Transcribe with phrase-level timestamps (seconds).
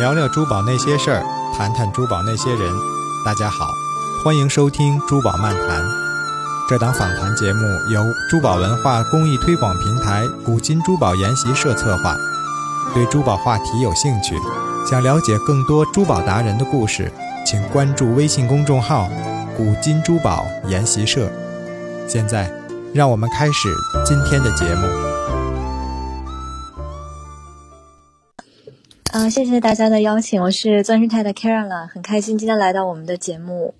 [0.00, 1.22] 聊聊珠宝那些事儿，
[1.54, 2.72] 谈谈珠宝那些人。
[3.22, 3.68] 大家好，
[4.24, 5.84] 欢迎收听《珠宝漫谈》。
[6.66, 12.16] 这档访谈节目由珠宝文化公益推广平台古今珠宝研习社策划。
[12.94, 14.34] 对珠宝话题有兴趣，
[14.88, 17.12] 想了解更多珠宝达人的故事，
[17.44, 19.06] 请关注微信公众号
[19.54, 21.30] “古今珠宝研习社”。
[22.08, 22.50] 现在，
[22.94, 23.68] 让我们开始
[24.06, 25.09] 今天的节目。
[29.20, 33.74] 啊、谢谢大家的邀请，我是钻石太太 Karen，了很开心今天来到我们的节目。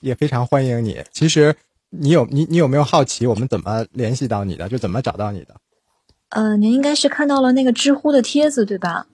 [0.00, 1.04] 也非常欢迎你。
[1.12, 1.54] 其实，
[1.90, 4.66] 你有你你有没有好奇我们怎么联系到你的？
[4.66, 5.54] 就怎么找到你的？
[6.30, 9.06] 呃，您应该是看到了那个知乎的帖子，对吧？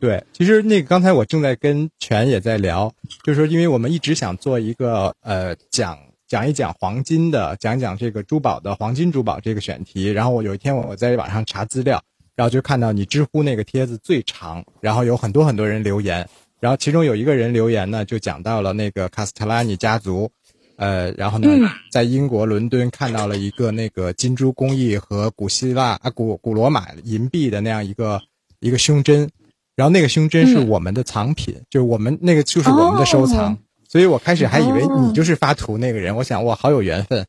[0.00, 2.90] 对，其实那个刚才我正在跟全也在聊，
[3.24, 10.10] 就是说，因为我们一直想做一个呃讲讲一讲黄金的，讲讲这个珠宝的黄金珠宝这个选题。
[10.10, 12.02] 然后我有一天我在网上查资料，
[12.36, 16.28] 然后就看到你知乎那个帖子最长，然后有很多很多人留言，
[16.60, 20.30] 然后其中有一个人留言呢，就讲到了那个卡斯特拉尼家族。
[20.76, 21.48] 呃，然后呢，
[21.92, 28.20] 在英国伦敦看到了一个那个金珠工艺和古希腊啊古古罗马银币的那样一个
[28.58, 29.28] 一个胸针，
[29.76, 37.24] 然后那个胸针是我们的藏品，就是我们那个就是我们的收藏，哦所以我开始还以为你就是发图那个人，我想哇好有缘分。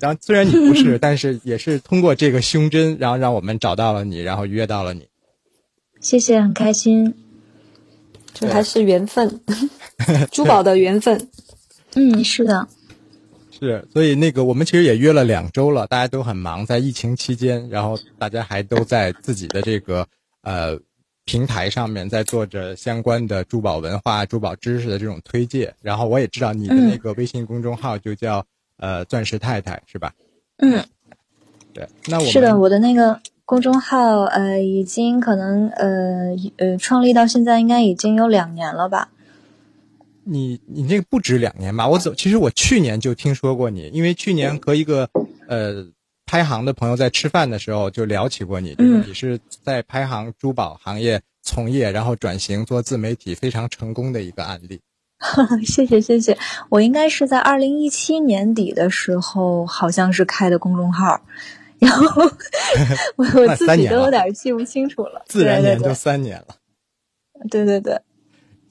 [0.00, 5.06] 然后虽然你不是， 但是也是通过这个胸针，然后让我们找到了你，然后约到了你。
[6.00, 7.14] 谢谢，很开心。
[8.34, 9.40] 这还是缘分，
[10.32, 11.28] 珠宝的缘分。
[11.94, 12.66] 嗯，是的，
[13.48, 20.04] 是，所以那个我们其实也约了两周了，大家都很忙，在疫情期间，然后大家还都在自己的这个
[20.42, 20.76] 呃
[21.24, 25.72] 平台上面在做着相关的珠宝文化、珠宝知识的这种推介。
[25.80, 28.44] 然后我也知道你的那个微信公众号就叫、
[28.78, 30.12] 呃钻石太太是吧？
[30.58, 30.84] 嗯，
[31.72, 39.10] 对，那我是的，我的那个公众号呃已经可能呃呃创立到现在应该已经有两年了吧。
[40.26, 41.86] 你你那个不止两年吧？
[41.86, 45.06] 我走，其实我去年就听说过你，因为去年和一个
[45.48, 45.86] 呃
[46.24, 54.80] 拍行的朋友在吃饭的时候就聊起过你，就是嗯你是在拍行珠宝行业从业，然后转型做自媒体非常成功的一个案例。
[55.64, 56.36] 谢谢谢谢，
[56.68, 61.20] 我应该是在二零一七年底的时候，好像是开的公众号，
[61.78, 62.22] 然后
[63.16, 65.22] 我 我那自己都有点记不清楚了。
[65.26, 66.56] 自然年就三年了。
[67.50, 68.00] 对对对，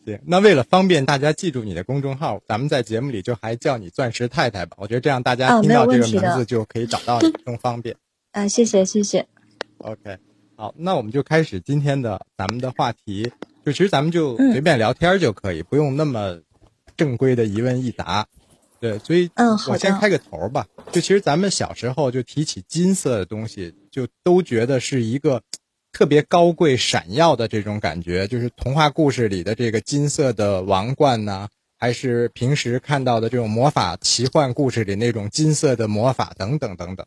[0.05, 4.77] 行，那为了方便大家记住你的公众号，咱们在节目里就还叫你钻石太太吧。
[4.79, 7.95] 我觉得这样大家听到这个名字就可以找到你，更方便。
[8.31, 9.27] 啊、谢谢谢谢。
[9.79, 10.17] OK，
[10.55, 13.31] 好，那我们就开始今天的咱们的话题。
[13.65, 16.39] 就其实咱们就嗯随便聊天就可以，不用那么
[16.97, 18.27] 正规的一问一答。
[18.79, 20.67] 对，所以嗯我先开个头吧。
[20.91, 25.41] 就其实咱们小时候就提起金色的东西，就都觉得是一个
[25.93, 31.47] 特别高贵闪耀的这种感觉，就是童话故事里的这个金色的王冠呐、
[31.79, 37.05] 还是平时看到的这种魔法奇幻故事里那种金色的魔法等等等等。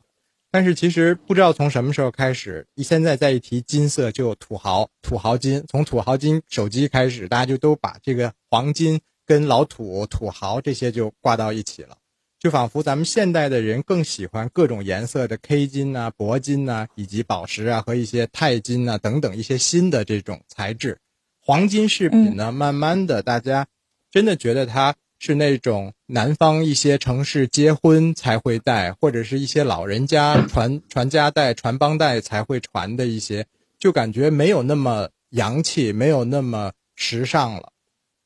[0.56, 5.62] 但是其实不知道从什么时候开始，一现在再一提金色就有土豪，土豪金。
[5.69, 11.99] 从土豪金手机开始，大家就都把这个黄金跟老土、土豪这些就挂到一起了，
[12.41, 20.97] 就仿佛咱们现代的人更喜欢各种颜色的 K 金呐、铂金呐、以及宝石啊和一些钛金呐、等等一些新的这种材质。
[21.43, 23.66] 黄金饰品呢，慢慢的大家
[24.11, 33.47] 真的觉得它是那种南方一些城市结婚才会戴，或者是一些老人家传传家代、传帮带才会传的一些，
[33.78, 37.72] 就感觉没有那么洋气，没有那么时尚了。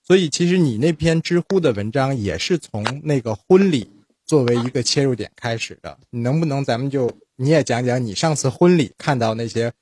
[0.03, 3.89] 所以其实你那篇知乎的文章也是从那个婚礼
[4.27, 5.97] 作为一个切入点开始的。
[6.11, 9.73] 你能不能咱们就你也讲讲你上次婚礼看到那些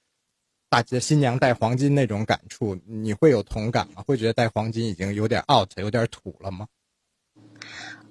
[0.69, 4.02] 大姐新娘戴黄金那种感触，你会有同感吗？
[4.06, 6.66] 会觉得戴黄金已经有点 out，有点土了吗？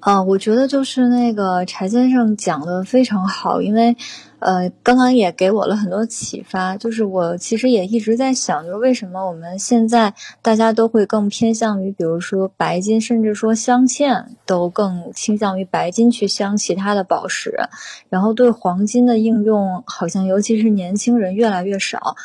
[0.07, 3.93] 啊、我觉得就是那个柴先生讲的非常好，因为，
[4.39, 6.77] 呃，刚刚也给我了很多启发。
[6.77, 17.59] 就是我其实也一直在想，就是为什么我们现在大家都会更偏向于，比如说白金，甚至说镶嵌都更倾向于白金去镶其他的宝石，
[18.07, 22.15] 然后对黄金的应用好像尤其是年轻人越来越少。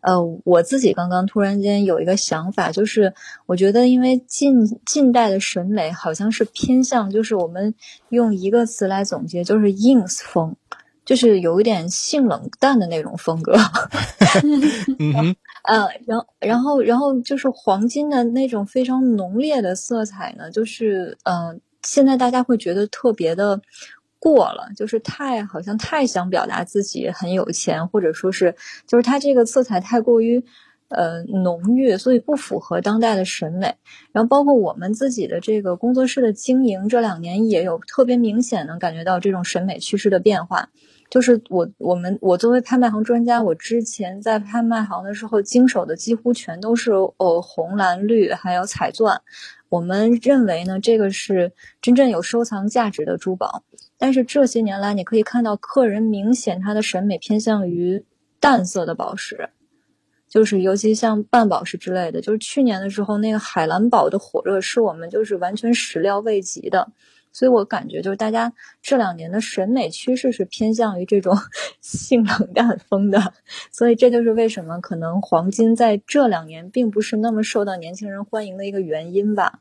[0.00, 3.12] 呃，我自己刚刚突然间有一个想法，就是
[3.46, 7.74] 我觉得，因为近近代的审美好像是偏向，就是我们
[8.10, 10.54] 用一个词来总结，就是 ins 风，
[11.04, 13.54] 就是有一点性冷淡的那种风格。
[14.98, 23.60] 嗯哼， 呃，然后然后然后就是黄金的那种非常浓烈的色彩呢，就是呃，现在大家会觉得特别的
[24.18, 28.54] 过了，就是太好像太想表达自己很有钱，或者说是
[28.86, 30.44] 就是它这个色彩太过于
[30.88, 33.76] 呃浓郁，所以不符合当代的审美。
[34.12, 40.68] 然后包括我们自己的这个工作室的经营，这两年也有特别明显能感觉到这种审美趋势的变化。
[41.10, 49.22] 就是我我们我作为拍卖行专家，我之前在拍卖行的时候经手的几乎全都是呃红蓝绿还有彩钻。
[49.70, 53.62] 我们认为呢，这个是真正有收藏价值的珠宝。
[53.98, 58.04] 但是这些年来，你可以看到客人明显他的审美偏向于
[58.38, 59.50] 淡色的宝石，
[60.28, 62.20] 就是尤其像半宝石之类的。
[62.20, 66.92] 就是去年的时候，那个海蓝宝的火热是我们就是完全始料未及的。
[67.30, 71.36] 所以我感觉就是大家这两年的审美趋势是偏向于这种
[71.80, 73.34] 性冷淡风的。
[73.70, 79.60] 所以这就是为什么可能黄金在这两年并不是那么受到年轻人欢迎的一个原因吧。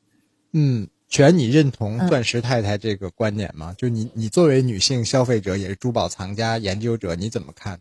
[0.53, 0.87] 嗯。
[1.09, 3.73] 全，你认同钻石太太这个观点吗？
[3.77, 7.79] 就你，你作为女性消费者，也是珠宝藏家、研究者，你怎么看？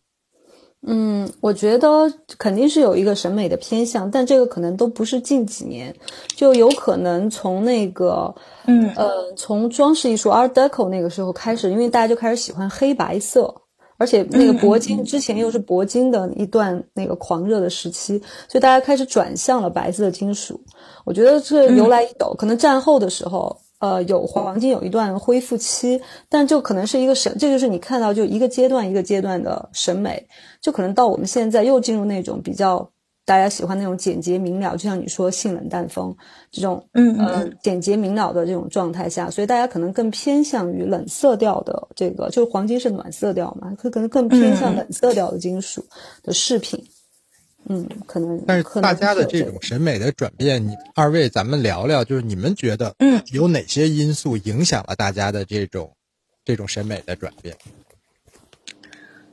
[0.87, 5.93] 嗯，我觉得肯定是有一个审美的偏向，但这个可能都不是近几年，
[6.37, 8.33] 就有可能从那个，
[8.67, 13.53] 嗯呃，从装饰艺术 Art Deco 那个时候开始，因为大家就开始喜欢黑白色。
[13.99, 20.61] 而且那个铂金之前又是铂金的一段那个狂热的时期，所以大家开始转向了白色的金属。
[21.05, 30.27] 我觉得这由来已久，可能战后的时候，呃，有黄金有一段恢复期，但就可能是一个审，这就是你看到就一个阶段一个阶段的审美，
[30.61, 32.91] 就可能到我们现在又进入那种比较。
[33.27, 36.17] 大家喜欢那种简洁明了，就像你说性冷淡风
[36.53, 45.85] 这种，嗯呃，简洁明了的这种状态下，所以大家可能更偏向于冷色调的这个，就是黄金是暖色调嘛，可可能更偏向冷色调的金属
[46.23, 46.81] 的饰品，
[47.69, 48.41] 嗯，可能。
[48.47, 55.91] 但是大家的这种审美的转变，你二位咱们聊聊，就是你们觉得，嗯，有哪些因素影响了大家的这种
[56.45, 57.57] 这种审美的转变？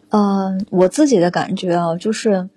[0.09, 2.49] 嗯，我自己的感觉啊，就是。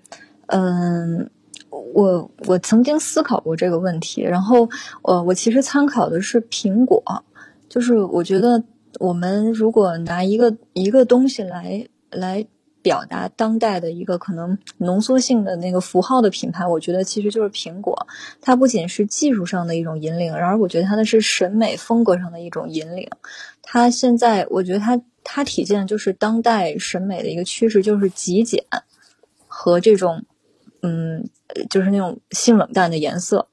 [0.46, 1.28] 嗯，
[1.70, 4.68] 我我曾经思考过这个问题，然后
[5.02, 7.02] 呃，我其实参考的是苹果，
[7.68, 8.62] 就是我觉得
[9.00, 12.46] 我们如果拿一个一个东西来来
[12.80, 18.06] 表达当代的一个可能浓缩性的那个符号的品牌，我觉得其实就是苹果。
[18.40, 23.08] 它不仅是技术上的一种引领，然而我觉得它的是审美风格上的一种引领。
[23.62, 28.64] 它现在我觉得它它体现就是当代审美的一个趋势，就是极简
[29.48, 30.24] 和这种。
[30.86, 31.28] 嗯，
[31.68, 33.46] 就是那种性冷淡的颜色。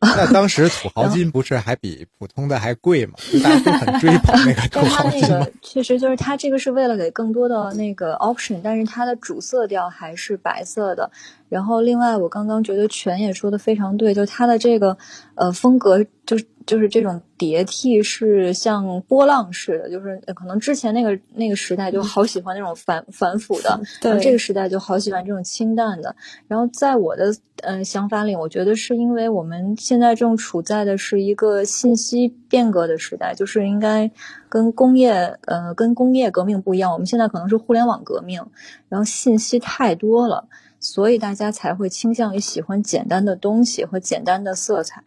[0.00, 3.14] 那当时土豪金不是还比普通的还贵吗？
[3.42, 5.20] 大家都很追捧 那个土豪金。
[5.22, 11.10] 那个确实就是它这个是为了给更多的那个 option，但是它的主色调还是白色的。
[11.48, 14.96] 然后另外，我刚刚觉得全也说的非常对，就他的这个
[15.34, 16.44] 呃风格就是。
[16.68, 26.14] 就是这种叠替是像波浪式的，就是可能之前那个那个时代就好喜欢那种反反腐的，然后这个时代就好喜欢这种清淡的。
[26.46, 34.10] 然后在我的呃想法里，我觉得是因为我们现在正处在的是一个信息变革的时代，就是应该
[34.50, 38.44] 跟工业呃跟工业革命不一样，我们现在可能是互联网革命，
[38.90, 40.46] 然后信息太多了，
[40.80, 45.02] 所以大家才会倾向于喜欢简单的东西和简单的色彩。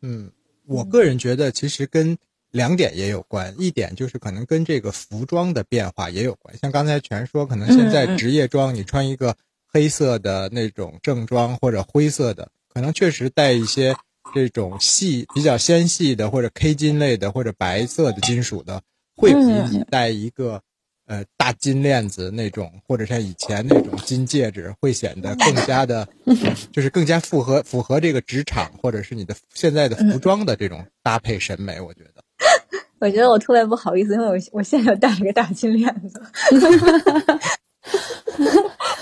[0.00, 0.30] 嗯。
[0.64, 2.16] 我个人觉得，其实跟
[2.52, 3.52] 两点也有关。
[3.58, 6.56] 一点就是可能跟这个服装的变化也有关。
[6.56, 13.94] 像刚才全说，可能现在职业装，你穿一个黑色的那种正装或者灰色的，可能确实带一些
[14.32, 18.80] 这种细、比较纤细的或者 K 金类的或者白色的金属的，
[19.16, 20.62] 会比你带一个。
[21.06, 26.06] 呃，大金链子那种，或者像以前那种金戒指，会显得更加的，
[26.72, 31.80] 就是更加符合符合这个职场或者是你的现在的服装的这种搭配审美。
[31.80, 32.22] 我觉得，
[33.00, 36.22] 我觉得我特别不好意思，因为我我现在戴了个大金链子。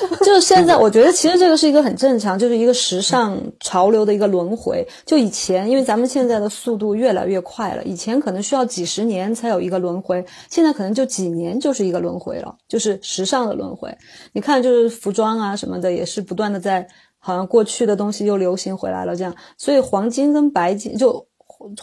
[0.25, 4.87] 就是现在，我觉得其实这个是一个很正常，就是一个时尚潮流的一个轮回。
[5.04, 13.95] 就以前，因为咱们现在的速度越来越快了，以前可能需要几十年才有一个轮回，现在可能就几年就是一个轮回了，就是时尚的轮回。
[14.33, 16.87] 你看，就是服装啊什么的，也是不断的在，
[17.19, 19.35] 好像过去的东西又流行回来了这样。
[19.57, 21.26] 所以黄金跟白金，就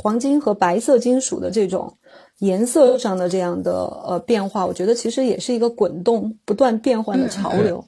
[0.02, 1.94] 黄金和白色金属的这种。
[2.40, 3.74] 颜色上的这样的
[4.06, 7.84] 呃变化，我觉得其实也是一个滚动、不断变换的潮流。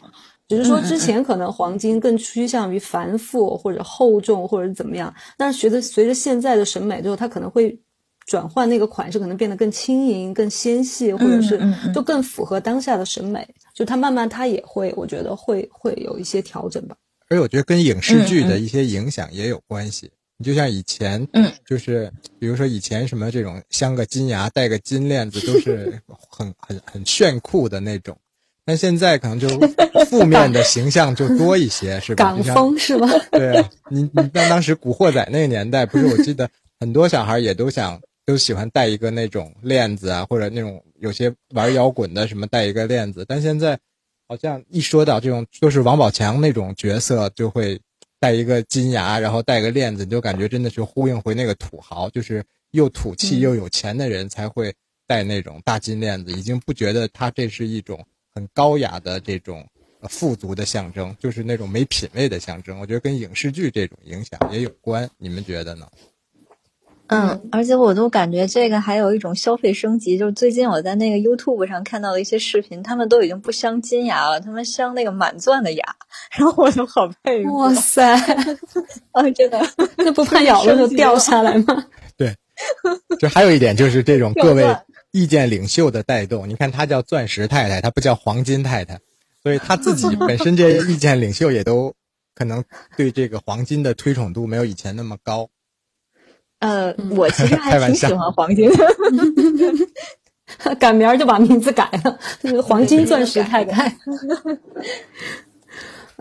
[0.49, 7.79] 只是说之前可能黄金更趋向于繁复或者厚重或者怎么样，但是随着随着现在的审美之后，它可能会
[8.25, 11.61] 转换那个款式，可能变得更轻盈、更纤细，或者是
[11.93, 13.47] 就更符合当下的审美。
[13.75, 16.95] 就它慢慢它也会，我觉得会会有一些调整吧。
[17.29, 20.09] 而且我觉得跟影视剧的一些影响也有关系。
[20.37, 28.17] 你就像以前，嗯，就是比如说以前什么这种镶个金牙、戴个金链子，都是 很很很炫酷的那种。
[28.69, 29.47] 但现在可能就
[30.05, 32.23] 负面的形象就多一些， 是吧？
[32.23, 33.07] 港风是吧？
[33.33, 36.05] 对，你你当当时《古惑仔》那个年代，不是？
[36.05, 36.47] 我记得
[36.79, 43.25] 很多小孩也都想都喜欢戴一个那种链子啊，或者那种有些玩摇滚的什么戴一个链子。
[43.27, 43.75] 但现在
[44.27, 47.81] 好像一说到这种，就是王宝强那种角色，就会
[48.19, 54.71] 戴一个金牙，然后戴个链子，你就感觉真的是呼应回那个土豪，就是又土气又有钱的人才会
[55.07, 58.05] 戴那种大金链子，已经不觉得他这是一种。
[58.39, 59.67] 很高雅的这种
[60.03, 62.79] 富足的象征，就是那种没品位的象征。
[62.79, 65.85] 我觉得跟影视剧这种影响也有关，你们觉得呢？
[67.07, 75.83] 嗯，而且我都感觉这个还有一种消费升级，就是最近我在那个 YouTube 上看到的一些视频，他们都已经不镶金牙了，他们镶那个满钻的牙，
[76.37, 77.57] 然后我就好佩服。
[77.57, 78.15] 哇塞！
[79.11, 79.59] 啊，真的，
[79.97, 81.85] 那不怕咬了就掉下来吗？
[82.15, 82.33] 对，
[83.19, 84.63] 就还有一点就是这种各位。
[85.11, 88.99] 意见领袖的带动，你看她叫钻石太太，她不叫黄金太太，
[89.41, 91.93] 所以她自己本身这些 意见领袖也都
[92.35, 92.63] 可能
[92.95, 95.49] 对这个黄金的推崇度没有以前那么高。
[96.59, 103.95] 呃，我其实还挺喜欢黄金的，赶明 儿就把名字改了，黄金钻石太太。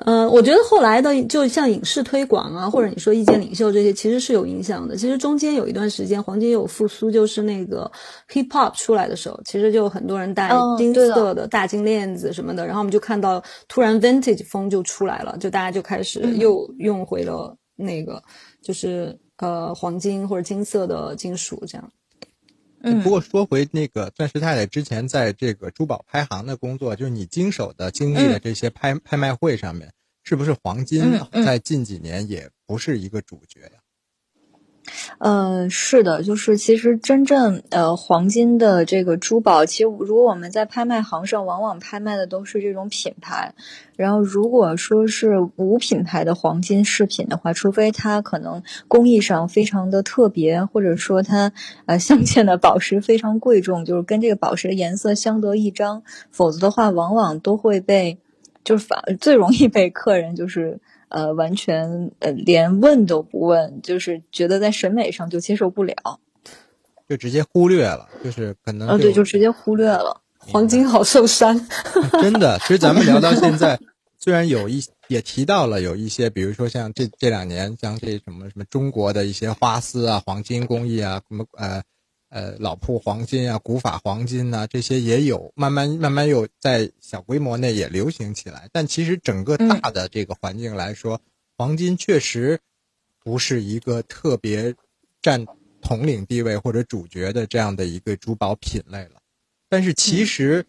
[0.05, 4.97] 嗯，我觉得后来的就像影视推广啊，或者你说意见领袖这些，其实是有影响的。
[4.97, 7.91] 其实中间有一段时间，黄金有复苏，就是那个
[8.29, 18.23] hip hop 出来的时候，其实就很多人戴金色的大金链子什么的，然后我们就看到突然 vintage 风就出来了，就大家就开始又用回了那个
[18.63, 21.91] 就是呃黄金或者金色的金属这样。
[22.83, 29.93] 嗯，不过说回那个钻石太太之前在这个珠宝拍行的工作，就是你经手的经历的这些拍拍卖会上面，
[30.23, 33.78] 是不是黄金在近几年也不是一个主角呀？
[35.19, 43.55] 呃，是的，就是其实真正呃黄金的这个珠宝，其实如果我们在拍卖行上，往往拍卖的都是这种品牌。
[43.97, 51.53] 然后如果说是无品牌的黄金饰品的话，除非它可能工艺上非常的特别，或者说它
[51.87, 58.19] 呃镶嵌的宝石非常贵重，就是跟这个宝石的颜色相得益彰，否则的话，往往都会被
[58.63, 60.81] 就是反最容易被客人就是。
[61.09, 65.95] 呃，完全呃，连问都不问，就是觉得在审美上就接受不了，
[67.09, 70.21] 就直接忽略了，就是可能呃，对，就直接忽略了。
[70.39, 71.61] 黄金好受伤，
[72.23, 72.59] 真的。
[72.61, 73.79] 其实咱们聊到现在，
[74.19, 81.83] 虽然有一也提到了有一些，比如说像这这两年，像这什么什么中国的一些花丝啊、黄金工艺啊，什么呃。
[82.31, 88.69] 呃，老铺黄金啊，古法黄金呐，这些也有，慢慢慢慢又在小规模内也流行起来。
[88.71, 91.23] 但其实整个大的这个环境来说，
[91.57, 92.61] 黄金确实
[93.25, 94.75] 不是一个特别
[95.23, 95.47] 占
[95.81, 99.23] 统领地位或者主角的这样的一个珠宝品类了。
[99.71, 100.67] 但是其实，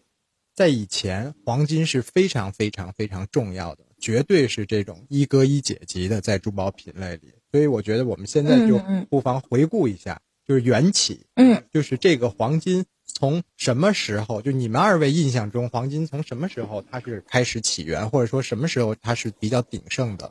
[0.54, 7.34] 在以前，黄金是非常非常非常重要的，绝对是这种一哥一姐级的在珠宝品类里。
[7.50, 8.78] 所以我觉得我们现在就
[9.10, 10.22] 不妨回顾一下。
[10.50, 14.42] 就是缘起，嗯，就是这个黄金从什么时候？
[14.42, 20.28] 就你们二位印象中，黄金从什么时候它是开始起源，或者说什么时候它是比较鼎盛的？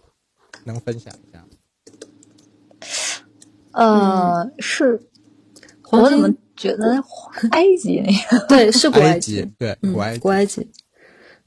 [0.66, 1.46] 能分享一下？
[3.72, 5.00] 呃，是，
[5.90, 7.02] 我怎么觉得
[7.52, 8.46] 埃及那个？
[8.48, 10.70] 对，是古埃及，对，古埃及古埃及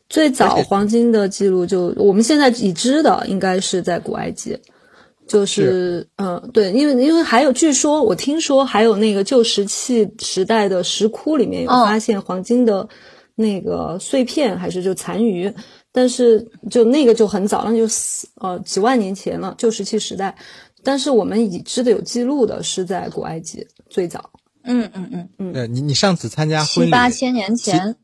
[0.09, 4.59] 最早黄金的记录，就我们现在已知的，应该是在古埃及。
[5.33, 12.87] 就是嗯，对，因为因为还有，据说我听说还有那个旧石器时代的石窟里面有发现黄金的
[13.35, 15.51] 那个碎片，还是就残余，
[15.91, 20.37] 但是就那个就很早，那就死呃几万年前了，旧石器时代。
[20.85, 24.31] 但是我们已知的有记录的是在古埃及最早。
[24.65, 25.53] 嗯嗯嗯嗯。
[25.55, 27.97] 对你你上次参加婚礼八千年前，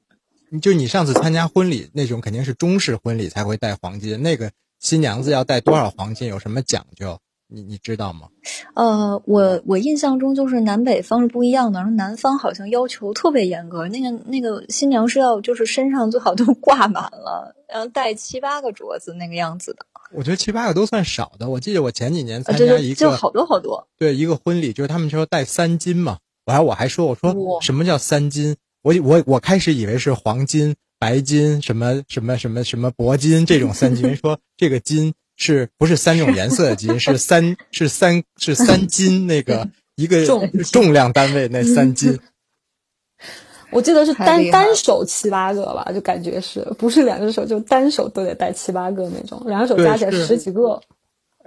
[0.63, 4.51] 就你上次参加婚礼那种肯定是中式婚礼才会戴黄金那个。
[4.79, 6.29] 新娘子要带多少黄金？
[6.29, 7.19] 有什么讲究？
[7.51, 8.29] 你你知道吗？
[8.75, 19.79] 呃，我我印象中就是南北方是不一样的，然后南方好像要求特别严格，那个那个新娘是要就是身上最好都挂满了，然后带七八个镯子那个样子的。
[20.13, 21.49] 我觉得七八个都算少的。
[21.49, 23.89] 我记得我前几年参加一个，就好多好多。
[23.99, 28.57] 对，一个婚礼就是他们说带三金嘛，我还我还说我说什么叫三金？
[28.83, 30.77] 我我我开始以为是黄金。
[30.99, 36.99] 白金什么什么什么什么铂金这种三金， 说这个金是不是三种颜色的金？
[36.99, 42.19] 是三是三是三金那个一个重重量单位那三金。
[43.71, 50.81] 我记得是单单手七八个吧，就感觉是不是两只手就单手都得带七八个那种，两个手加起来十几个。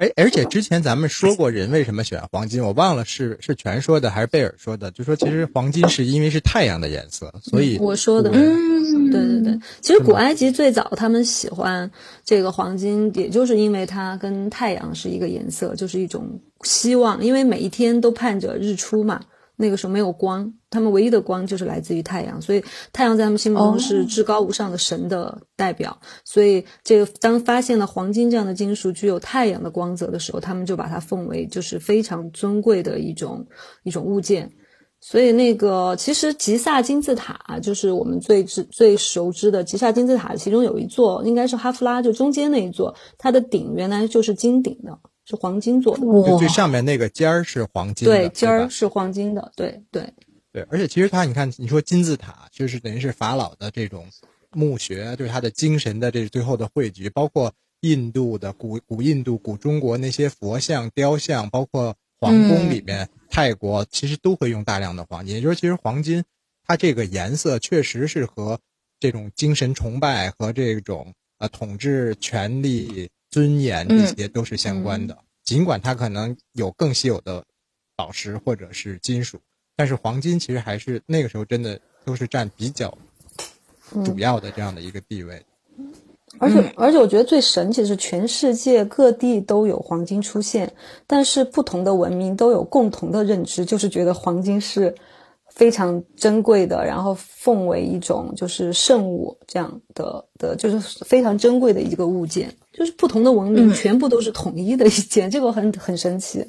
[0.02, 11.90] 而而且之前咱们说过人为什么选黄金，我忘了是是全说的还是贝尔说的，就说其实黄金是因为是太阳的颜色，所以我说的，嗯，对对对，其实古埃及最早他们喜欢
[12.26, 16.28] 这个黄金，也就是因为它跟太阳是一个颜色，就是一种
[16.64, 19.22] 希望，因为每一天都盼着日出嘛。
[19.62, 25.96] 那个时候没有光，他们唯一的光就是来自于太阳，所以太阳在他们心目中是至高无上的神的代表。
[26.26, 33.46] 所以这个当发现了黄金这样的金属具有太阳的光泽的时候，他们就把它奉为就是非常尊贵的一种
[33.84, 34.52] 一种物件。
[35.04, 45.00] 所以那个其实吉萨金字塔就是我们最知最熟知的吉萨金字塔，其中有一座应该是哈夫拉，就中间那一座，它的顶原来就是金顶的。
[45.26, 50.12] 是黄金做的，就最上面那个尖儿是黄金的，对，尖儿是黄金的，对对
[50.52, 50.66] 对。
[50.70, 54.08] 而且其实它，你看，你说金字塔，就是等于是法老的这种
[54.52, 65.36] 墓穴，就是他的精神的这最后的汇聚，包括印度的古古印度、古中国那些佛像、雕像，包括皇宫里面，泰国其实都会用大量的黄金。
[65.36, 66.24] 也就是其实黄金，
[66.66, 68.60] 它这个颜色确实是和
[69.00, 73.10] 这种精神崇拜和这种呃统治权力。
[73.32, 77.44] 尊严这些都是相关的，尽管它可能有更稀有的
[77.96, 79.40] 宝石或者是金属，
[79.76, 82.96] 但是黄金其实还是那个时候真的都是占比较
[84.06, 85.44] 主要的这样的一个地位。
[86.40, 90.72] 而且，而且我觉得最神奇的是，全世界各地都有黄金出现，
[91.08, 94.94] 但是不同的文明都有共同的认知，就是觉得黄金是。
[95.62, 102.52] 非常珍贵的，然后奉为一种就是圣物这样的的，就是非常珍贵的一个物件。
[102.72, 106.44] 就是不同的文明全部都是统一的一件，这个很很神奇。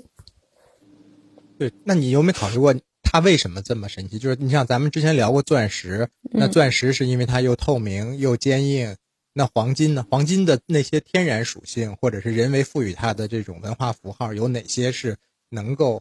[1.59, 4.19] 对，那你有没有考虑过它为什么这么神奇？
[4.19, 8.97] 就是你像咱们之前聊过钻石，那钻石是因为它又透明又坚硬，
[9.35, 10.07] 那黄金呢？
[10.11, 15.19] 黄金的那些天然属性或者是人为赋予它的这种文化符号，有哪些是
[15.51, 16.01] 能够？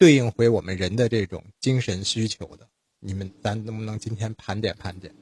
[0.00, 2.66] 对应回我们人的这种精神需求的，
[3.00, 5.14] 你们咱能不能今天盘点盘点？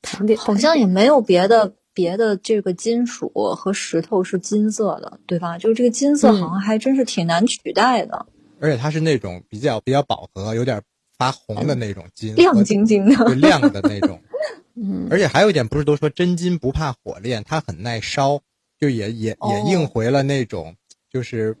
[0.00, 5.58] 盘点好像也没有别的别的这个金属和石头是金色的，对吧？
[5.58, 8.24] 就是这个金色好像还真是挺难取代的。
[8.60, 10.80] 而且它是那种比较比较饱和、有点
[11.18, 14.18] 发红的那种金， 亮晶晶的，亮的那种。
[14.74, 15.06] 嗯。
[15.10, 18.40] 而且还有一点，不是都说真金不怕火炼，它很耐烧，
[18.80, 20.74] 就也也也应回了那种
[21.10, 21.54] 就是。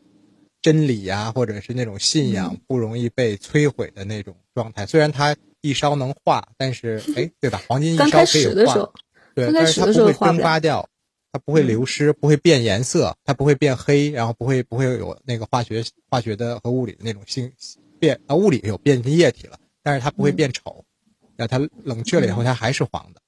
[0.64, 4.86] 真理呀，或者是那种信仰不容易被摧毁的那种状态。
[4.86, 7.60] 虽然它一烧能化，但是 哎，对吧？
[7.68, 8.90] 黄金一烧可以化，
[9.34, 10.88] 对，但是它不会蒸发掉，
[11.32, 17.52] 它不会流失，不会变颜色，它不会变黑，然后不会不会有那个化学化学的和物理的那种性
[17.98, 20.82] 变啊，物理有变成液体了，但是它不会变丑，
[21.36, 23.20] 那它冷却了以后，它还是黄的。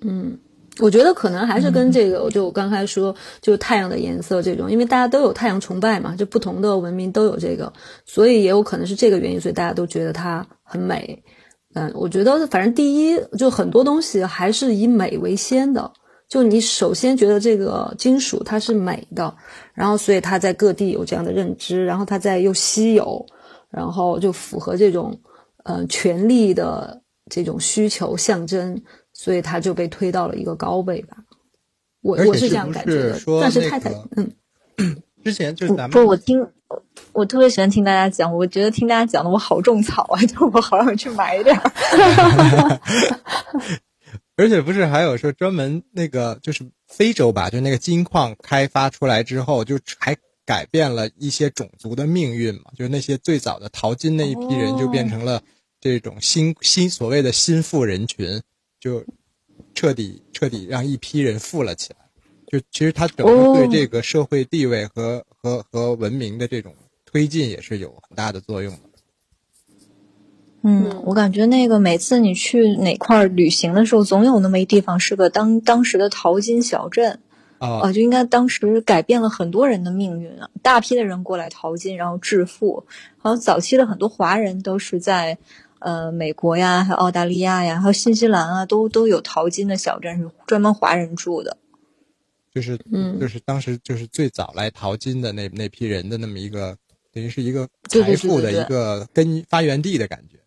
[0.00, 0.38] 嗯。
[0.80, 7.72] 我觉得可能还是跟这个，就我刚才说，就是太阳的颜色这种，因为大家都有太阳崇拜嘛，就不同的文明都有这个，
[8.04, 11.22] 所以也有可能是这个原因，所以大家都觉得它很美。
[11.74, 15.92] 嗯，我觉得反正第一，就很多东西还是以美为先的，
[16.28, 19.34] 就你首先觉得这个金属它是美的，
[19.74, 23.24] 然后所以它在各地有这样的认知，然后它在又稀有，
[23.70, 25.20] 然后就符合这种
[25.64, 28.82] 呃权力的这种需求象征。
[29.14, 31.16] 所以他就被推到了一个高位吧，
[32.02, 33.18] 我我是这样感觉的。
[33.40, 34.30] 但是太太，嗯，
[35.24, 36.46] 之前就是咱们不，我听
[37.12, 42.80] 我特别喜欢听大家讲，我觉得听大家讲的我好种草啊， 就我好想去买点儿。
[44.36, 55.40] 而且不是还有说专门那个就是非洲吧，就那个金矿开发出来之后，就还改变了一些种族的命运嘛，就是那些最早的淘金那一批人就变成了
[55.80, 58.42] 这种新新所谓的新富人群。
[58.84, 59.02] 就
[59.72, 62.00] 彻底彻底让一批人富了起来，
[62.46, 66.74] 就其实他整个对这个社会地位和和和文明的这种
[67.06, 68.80] 推进也是有很大的作用的。
[70.64, 77.20] 嗯，我感觉那个每次你去哪块旅行的时候，总有那么一地方是个当当时的淘金小镇
[77.56, 82.84] 啊，就应该当时改变了很多人的命运啊，大批的人过来淘金，然后致富。
[83.16, 85.38] 好像早期的很多华人都是在。
[85.84, 91.58] 呃，美国呀，还有澳大利亚呀，还有新西兰啊，都都有淘金的小镇，是专门华人住的。
[92.54, 96.74] 就是，嗯，就是当时就是最早来淘金的那那批人的那么一个，
[97.12, 100.38] 等于是一个财富的一个根发源地的感觉。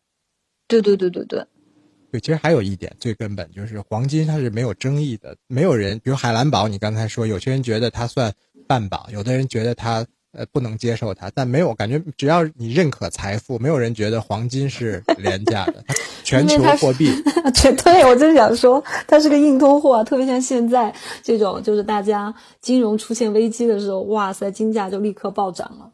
[0.67, 1.45] 对对对对对。
[2.11, 8.33] 对，其实还有一点最根本就是黄金它是没有争议的，没有人，比如海蓝宝，你刚才说有些人觉得它算
[8.65, 10.03] 半宝，有的人觉得它。
[10.37, 15.83] 呃不能接受它，但没有感觉，只要你认可财富，没有人觉得黄金是廉价的，
[16.23, 17.11] 全球货币。
[17.55, 20.03] 绝对，我真想说，它是个硬通货啊！
[20.03, 25.91] 特别像现在这种，就是大家金融出现危机的时候，哇塞，金价就立刻暴涨了。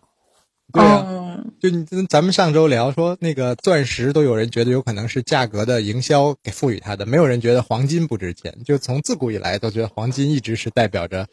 [0.74, 8.58] 对啊，就你咱们上周聊说那个钻石都有人觉得有可能是价格的营销给赋予它的，没有人觉得黄金不值钱。
[8.66, 11.28] 就从自古以来都觉得黄金一直是代表着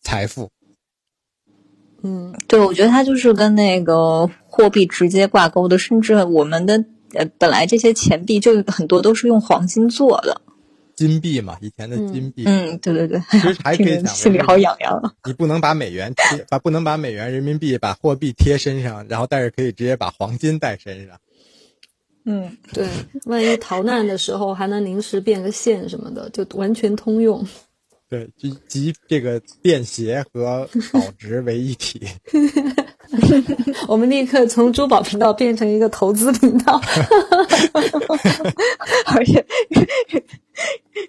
[0.00, 0.48] 财富。
[2.02, 10.40] 嗯，对，我觉得它就是跟那个货币直接挂钩的，甚至我们的呃本来这些钱币就很多都是用黄金做的。
[10.94, 12.44] 金币嘛，以前的金币。
[12.46, 13.20] 嗯，对对对。
[13.30, 15.14] 其实还 可以讲，心里好痒痒。
[15.26, 21.18] 你不能把美元贴，把不能把美元人民币把货币贴身上，然后但是可以直接把黄金带身上。
[22.24, 22.88] 嗯，对，
[23.26, 27.46] 万一逃难的时候还能临时变个现什么的，就完全通用。
[28.08, 32.00] 对，集集这个便携和保值为一体。
[33.88, 36.80] 我们立刻从珠宝频道变成一个投资频道，
[39.06, 39.44] 而且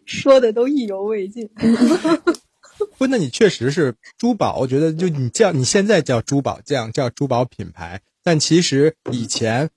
[0.05, 1.47] 说的都意犹未尽。
[2.97, 9.69] 不，那你确实是珠宝，我觉得就你叫你现在叫珠宝匠，叫珠宝品牌，但其实以前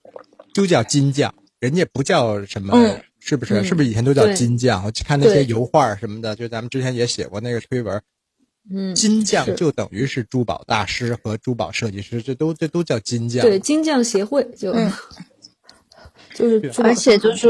[0.55, 2.99] 就叫金匠，人家不叫什么。
[3.21, 3.63] 是不是？
[3.63, 4.85] 是不是以前都叫金匠？
[4.85, 8.03] 我看那些油画什么的，就咱们之前也写过那个推文。
[8.73, 13.43] 嗯，金匠就等于是珠宝大师和珠宝设计师，这都这都叫金匠。
[13.43, 14.73] 对，金匠协会就
[16.35, 17.49] 就是，而且就是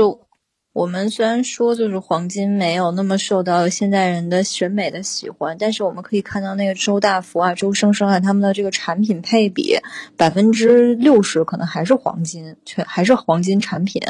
[0.72, 9.76] 我们虽然说就是黄金没有那么受到现代人的审美的喜欢，但是我们可以看到那个周大福啊、周生生啊他们的这个产品配比，
[10.16, 14.00] 百分之六十可能还是黄金，全还是黄金产品。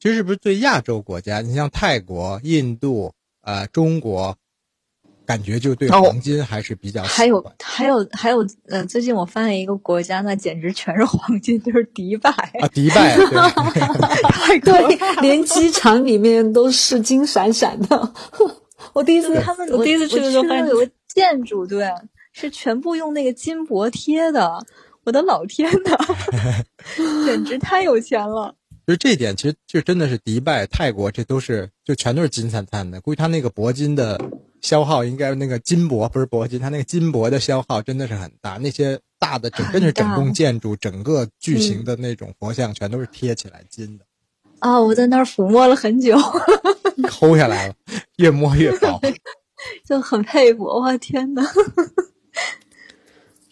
[0.00, 1.40] 其实是不是对亚洲国家？
[1.42, 4.34] 你像泰国、印度、呃中国，
[5.26, 7.02] 感觉就对黄金还是比较。
[7.02, 13.14] 还有还有还有，呃，最近我发现一个国家，那简直全是黄金，就是迪拜啊，迪拜，
[14.60, 18.12] 对 对连机场里面都是金闪闪的。
[18.94, 21.86] 我第一次他们，我第一次去的时候，发现有个建筑，对，
[22.32, 24.66] 是全部用那个金箔贴的。
[25.04, 25.96] 我的老天呐，
[27.24, 28.54] 简直太有钱了！
[28.90, 33.00] 就这一点，其实就真的是迪拜、泰国，这都是就全都是金灿灿的。
[33.00, 34.20] 估计他那个铂金的
[34.62, 38.56] 消耗，应该那个金箔不是铂金，他那个金箔的消耗真的是很大。
[38.56, 44.04] 那些大的整，真是整栋建筑，整个巨型的那种佛像，全都是贴起来金的。
[44.58, 46.18] 啊，我在那儿抚摸了很久，
[47.06, 47.74] 抠下来了，
[48.16, 49.00] 越摸越薄，
[49.86, 50.64] 就很佩服。
[50.64, 51.46] 我天哪！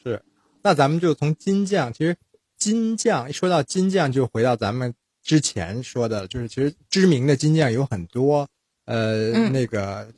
[0.03, 0.20] 是，
[0.62, 2.16] 那咱们就从金匠，其实
[2.59, 4.92] 金匠一说到金匠，就回到咱们。
[5.29, 8.49] 之前说的就是，其实知名的金匠有很多，
[8.87, 10.11] 呃，那个，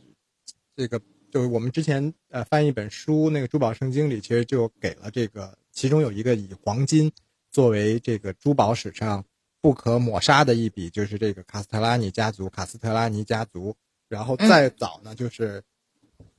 [0.77, 1.01] 这个
[1.33, 7.11] 就是我们之前呃翻一本书，那个《珠宝圣经》里其实就给了这个，其中有一个以黄金
[7.51, 9.25] 作为这个珠宝史上
[9.61, 13.75] 不可抹杀的一笔，就是这个卡斯特拉尼家族，卡斯特拉尼家族。
[14.09, 15.61] 然后再早呢，就是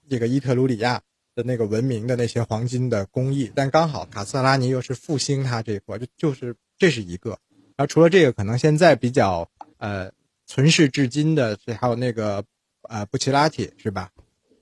[0.07, 1.01] 这个伊特鲁里亚
[1.35, 7.37] 的那个文明的那些黄金的工艺，但刚好卡斯特拉尼又是复兴它这一块，就就是这是一个。
[7.81, 10.11] 然后除了这个，可能现在比较呃
[10.45, 12.43] 存世至今的，这还有那个
[12.83, 14.11] 呃布奇拉提是吧？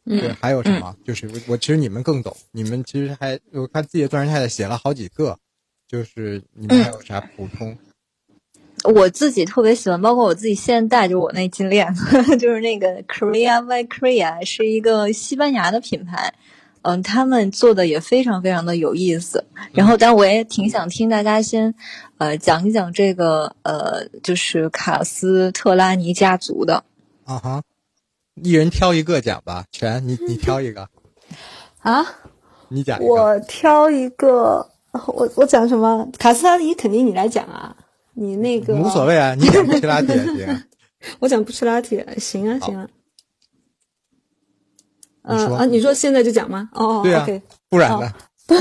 [0.06, 0.96] 嗯，还有什么？
[1.04, 5.38] 就是我我其实你们更懂，你们其实还我看自己的钻石太太写了好几个，
[5.86, 7.78] 就是你们还有啥补充？
[8.86, 11.94] 我自己特别喜欢，包括我自己现在戴着我那金链，
[12.40, 16.34] 就是那个 Korea by Korea，是一个西班牙的品牌。
[16.82, 19.46] 嗯，他们做的也非常非常的有意思。
[19.74, 21.76] 然后，但我也挺想听大家先，
[22.18, 26.84] 呃，讲一讲这个，呃，就是卡斯特拉尼家族的。
[27.26, 27.64] 啊哈，
[28.42, 30.88] 一人挑一个讲吧，全你你挑一个。
[31.80, 32.06] 啊？
[32.70, 33.00] 你讲。
[33.02, 36.10] 我挑一个，我我讲什么？
[36.18, 37.76] 卡斯特拉尼肯定你来讲啊，
[38.14, 38.76] 你那个。
[38.76, 40.64] 无所谓啊，你讲布奇拉提也行。
[41.20, 42.88] 我讲布奇拉铁，行啊，行啊。
[45.30, 46.70] 嗯啊，你说现在就讲吗？
[46.74, 47.26] 哦，对啊，
[47.70, 48.12] 不然呢？
[48.50, 48.56] 布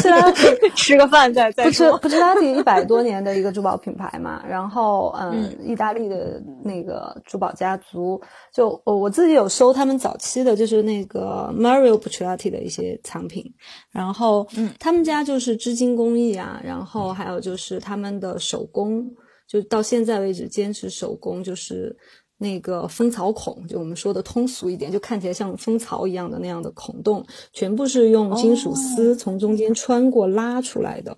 [0.00, 1.98] 奇拉提 吃个饭再再说。
[1.98, 8.22] 布奇拉提一百多年的一个珠宝品牌嘛， 然后嗯，意大利的那个珠宝家族，
[8.54, 13.44] 就我我自己有收他们早期的，就是那个 Mario Buccellati 的一些藏品，
[13.90, 19.04] 然后嗯，他们家就是织金工艺啊，然后还有就是他们的手工，
[19.48, 21.96] 就到现在为止坚持手工，就是。
[22.38, 31.16] 那个蜂巢孔，就我们说的通俗一点，就看起来像蜂巢一样的那样的孔洞，全部是用金属丝从中间穿过拉出来的。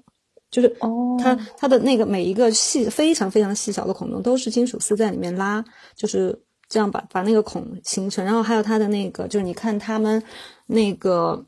[0.48, 0.76] 就是
[1.18, 5.62] 它它的那个每一个细非常非常细小的孔洞都是金属丝在里面拉，
[5.96, 8.24] 就是这样把把那个孔形成。
[8.24, 10.22] 然后还有它的那个，就是你看他们
[10.66, 11.44] 那个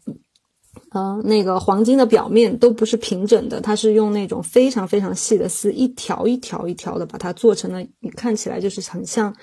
[0.90, 9.34] 呃，那个黄金的表面都不是平整的，它是用那种非常非常细的丝，一条一条一条的把它做成了，你看起来就是很像，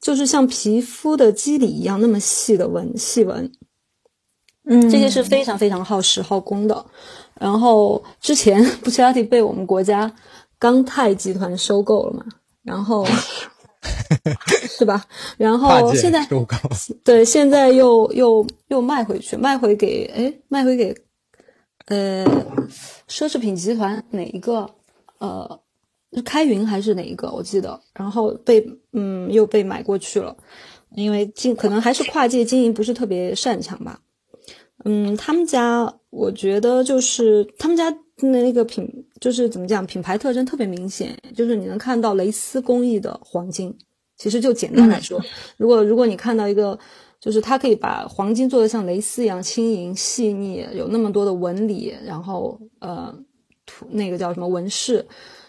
[0.00, 3.52] 就是像皮肤的肌理一样那么细的纹细纹。
[4.66, 6.86] 嗯，这些是非常非常耗时耗工的。
[7.38, 10.10] 然后之前布奇拉提被我们国家
[10.58, 12.24] 钢泰集团收购了嘛，
[12.62, 13.06] 然后
[14.68, 15.04] 是吧？
[15.36, 16.26] 然后现在
[17.04, 20.94] 对，现在又又又卖回去，卖回给哎，卖回给
[21.86, 22.24] 呃
[23.08, 24.68] 奢侈品集团哪一个？
[25.18, 25.60] 呃，
[26.24, 27.30] 开云还是哪一个？
[27.30, 30.36] 我记得，然后被嗯又被买过去了，
[30.94, 34.00] 因为经可能还是跨界经营不是特别擅长吧。
[34.84, 38.88] 嗯，他们家我觉得就是他们家那个品，
[39.20, 43.76] 就是怎么讲，品牌特征特别明显，就是你能看到蕾丝工艺的黄金。
[44.16, 45.20] 其实就简单来说，
[45.56, 46.78] 如果如果你看到一个，
[47.18, 53.12] 就是它可以把黄金做的像蕾丝一样轻盈细腻，有那么多的纹理，然后呃
[53.66, 55.04] 图那个叫什么纹饰，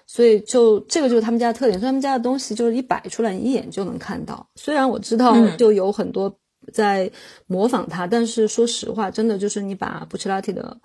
[0.08, 1.80] 所以就这个就是他们家的特点。
[1.80, 4.48] 所以他们家的东西就是一摆出来，你一眼就能看到。
[4.56, 6.36] 虽然我知道就有很多。
[6.74, 7.12] 在
[7.46, 10.76] 模仿它，但是说实话，真的就是你把布奇拉提的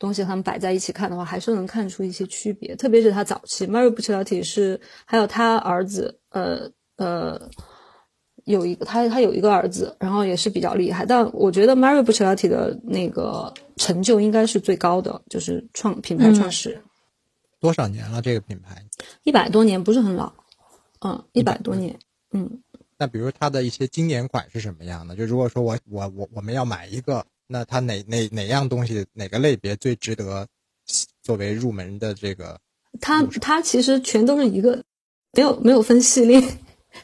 [0.00, 2.74] 东西他们摆在一起看的话，还是能看出一些区别。
[2.74, 7.38] 特别是他早期，Mario 布奇拉蒂是还有他儿子，呃呃，
[8.44, 11.04] 有一个他他有一个儿子，然后也是比较厉害。
[11.04, 16.82] 但我觉得 Mario 布奇拉蒂的那个成就应该是最高的，就是创品牌创始人。
[17.60, 18.22] 多少年了？
[18.22, 18.82] 这个品牌
[19.22, 20.32] 一百多年，不是很老。
[21.00, 21.98] 嗯，一百多年。
[22.32, 22.62] 嗯。
[22.96, 25.14] 那比如它的一些经典款是什么样的？
[25.14, 30.46] 就如果说我我我我们要买一个，那它哪哪哪样东西哪个类别最值得
[31.20, 32.60] 作为入门的这个？
[33.00, 34.84] 它它其实全都是一个，
[35.32, 36.40] 没有没有分系列，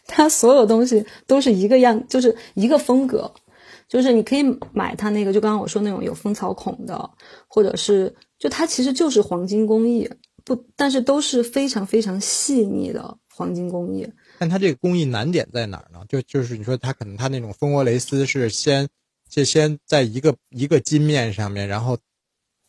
[0.06, 3.32] 它所有东西都是一个样，就是一个风格，
[3.88, 7.11] 就是你可以买它那个，就刚刚我说那种有蜂巢孔的，
[7.48, 10.09] 或者是就它其实就是黄金工艺，
[10.44, 14.09] 不，但是都是非常非常细腻的黄金工艺。
[14.38, 16.04] 但它这个工艺难点在哪儿呢？
[16.09, 18.88] 就就是你说它可能它那种蜂窝蕾丝是先
[19.29, 21.99] 就先在一个一个金面上面，然后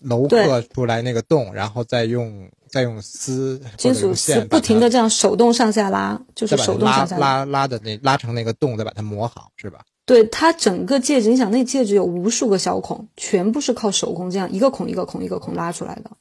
[0.04, 9.80] 镂刻出来那个洞，然后再用再用丝金属丝不停的这样手动上下拉，就是手动上下拉拉的那拉成那个洞，再把它磨好，是吧？
[10.06, 16.12] 对，它整个戒指，你想那戒指有无数个小孔，全部是靠手工这样一个孔一个孔一个孔拉出来的。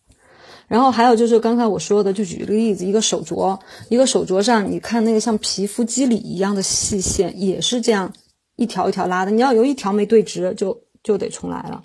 [0.67, 3.57] 然后还有就是刚才我说的，就举一个例子，一个手镯，
[3.89, 8.13] 一个手镯上，你看那个像皮肤肌理一样的细线，也是这样
[8.57, 9.31] 一条一条拉的。
[9.31, 11.81] 你要有一条没对直，就就得重来了。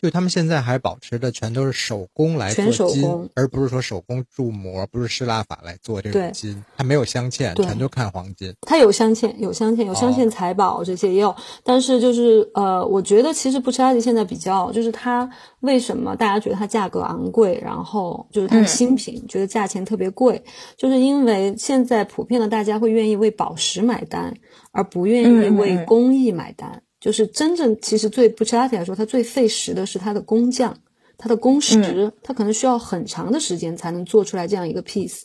[0.00, 8.54] 就他们现在还保持的全都是手工来做金，而不是说手工铸模，不是施蜡法来做这种金，它没有镶嵌，全都看黄金。
[8.62, 11.34] 它有镶嵌，有镶嵌，有镶嵌财宝这些也有，
[11.64, 15.28] 但是就是呃，我觉得其实布奇拉吉现在比较，就是它
[15.60, 20.40] 为什么大家觉得它价格昂贵，然后就是它的新品觉得价钱特别贵，
[20.76, 24.32] 就是因为现在普遍的大家会愿意为宝石买单，
[24.70, 26.82] 而不愿意为工艺买单。
[27.00, 30.76] 就是真正其实最布奇拉提来说，它最费时的是它的工匠，
[31.16, 35.22] 它的工时，它可能需要很长的时间才能做出来这样一个 piece。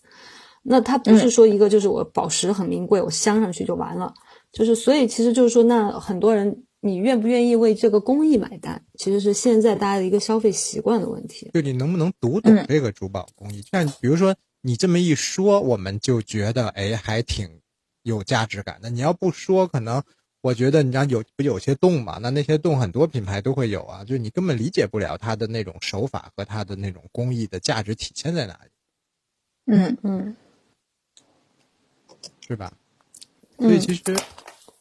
[0.62, 4.14] 那它不是说一个就是我宝石很名贵，我镶上去就完了。
[4.52, 11.50] 就是所以其实就是说，那很多人你愿不愿意为这个工艺买单，其实是现在大家的一个消费习惯的问题。
[11.56, 13.64] 就你能不能读懂这个珠宝工艺？
[13.72, 17.50] 像比如说你这么一说，我们就觉得哎还挺
[18.04, 18.92] 有价值感的。
[18.92, 20.04] 你要不说，可能。
[20.44, 22.20] 我觉得你像有不有些洞嘛？
[22.22, 28.70] 那那些洞很多品牌都会有啊，就是你根本理解不了它的那种手法和它的那种工艺的价值体现在哪里。
[29.68, 30.36] 嗯嗯，
[32.46, 32.74] 是吧？
[33.58, 34.04] 所以其实，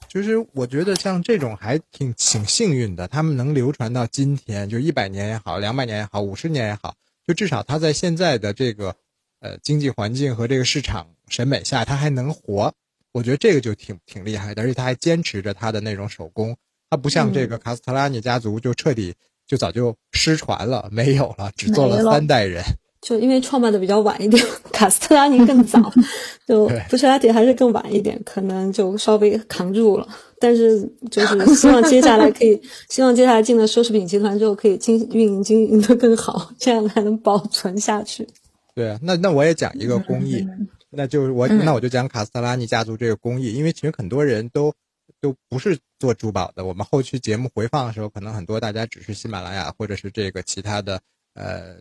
[0.08, 8.96] 其实我觉得像这种还挺挺幸运的，他们能流传到今天，就一百年也好，两百年也好，五十年也好，就至少它在现在的这个
[9.38, 12.74] 呃经济环境和这个市场审美下，它还能活。
[13.12, 16.56] 我觉得这个就挺挺厉害的，而且他还坚持着他的那种手工，
[16.90, 19.14] 他不像这个卡斯特拉尼家族就彻底
[19.46, 22.62] 就早就失传了，没有了，只做了三代人。
[23.02, 24.40] 就因为创办的比较晚一点，
[24.72, 25.92] 卡斯特拉尼更早，
[26.46, 30.06] 就布什拉蒂还是更晚一点，可能就稍微扛住了。
[30.38, 38.24] 但是就是希望接下来可以，希望接下来进了奢侈品集团之后可以经运营经营的更好，这样才能保存下去。
[38.72, 40.46] 对啊，那那我也讲一个工艺。
[40.94, 44.74] 那就是我，那我就讲卡斯特拉尼家族这个工艺，因为其实很多人都
[45.20, 46.64] 都不是做珠宝的。
[46.66, 51.00] 我们后期节目回放的时候，可能很多大家只是喜马拉雅或者是这个其他的
[51.32, 51.74] 呃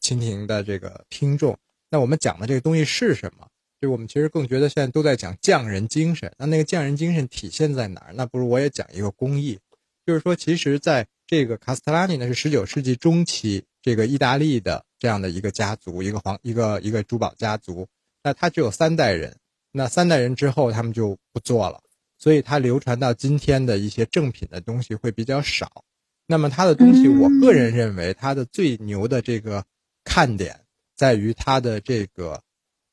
[0.00, 1.56] 蜻蜓的这个听众。
[1.90, 3.48] 那我们讲的这个东西是什么？
[3.80, 6.30] 就我们其实更觉得现在都在讲匠人精神。
[6.36, 8.12] 那那个匠人精神体现在哪儿？
[8.14, 9.58] 那不如我也讲一个工艺，
[10.04, 17.86] 就是说，其实，在这个卡斯特拉尼呢是十九世纪中期这个意大利的这样的一个家族，一个皇一个一个珠宝家族。
[18.28, 19.34] 那他只有三代人，
[19.72, 21.80] 那三代人之后他们就不做了，
[22.18, 25.82] 所以它流传到今天的一些正品的东西会比较少。
[26.26, 29.64] 那么它的东西，我个人认为它的最牛的这个
[30.04, 30.60] 看点
[30.94, 32.38] 在于它的这个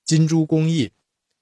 [0.05, 0.89] 金珠工艺。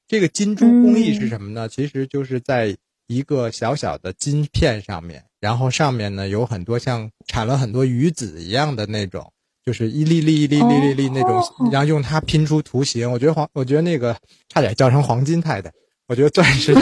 [0.08, 1.69] 这个金珠工艺是什么呢？
[1.69, 2.75] 其实就是在
[3.06, 5.23] 一个小小的金片上面。
[5.39, 9.32] 然后上面呢有很多像产了很多鱼子一样的那种，
[9.65, 13.12] 就是一粒粒一粒粒粒粒那种，然后用它拼出图形。
[13.12, 14.15] 我觉得黄，我觉得那个
[14.49, 15.71] 差点叫成黄金太太。
[16.08, 16.80] 我觉得钻石，我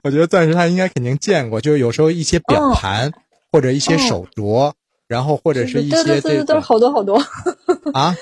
[0.02, 3.12] 我觉得钻石他应该肯定见过，就是有时候一些表盘
[3.52, 4.72] 或者一些手镯，
[5.06, 7.22] 然后或者是一些这对都是好多好多
[7.92, 8.16] 啊，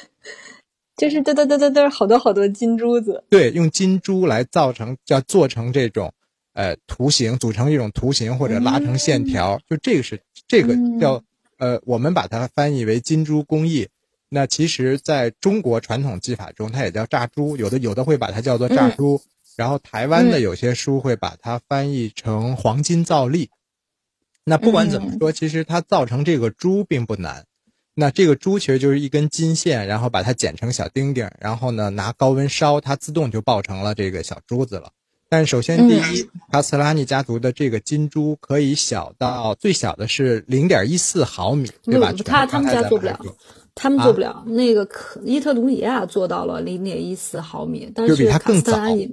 [0.99, 3.23] 就是对对对对都是好多好多金珠子。
[3.31, 6.13] 对，用金珠来造成，叫做成这种。
[6.55, 11.23] 呃，图形组成一种图形或者拉成线条，就这个是这个叫
[11.59, 13.89] 呃，我们把它翻译为金珠工艺。
[14.31, 19.21] 那其实在中国传统技法中，它也叫炸珠，有的有的会把它叫做炸珠。
[19.57, 23.51] 然后台湾的有些书会把它翻译成黄金造粒。
[24.45, 27.45] 那不管怎么说，其实它造成这个珠并不难。
[27.95, 34.93] 那这个珠其实就是一根金线，然后把它剪成小丁丁，然后呢拿高温烧，它自动就爆成了这个小珠子了。
[35.31, 42.13] 但首先，第一，卡斯特拉尼家族的这个金珠可以小到最小的是零点一四毫米，对吧？
[42.25, 43.21] 他他们家做不了，
[43.75, 44.43] 他们做不了。
[44.47, 49.07] 那个可伊特鲁里亚做到了零点一四毫米，但是卡斯特拉尼，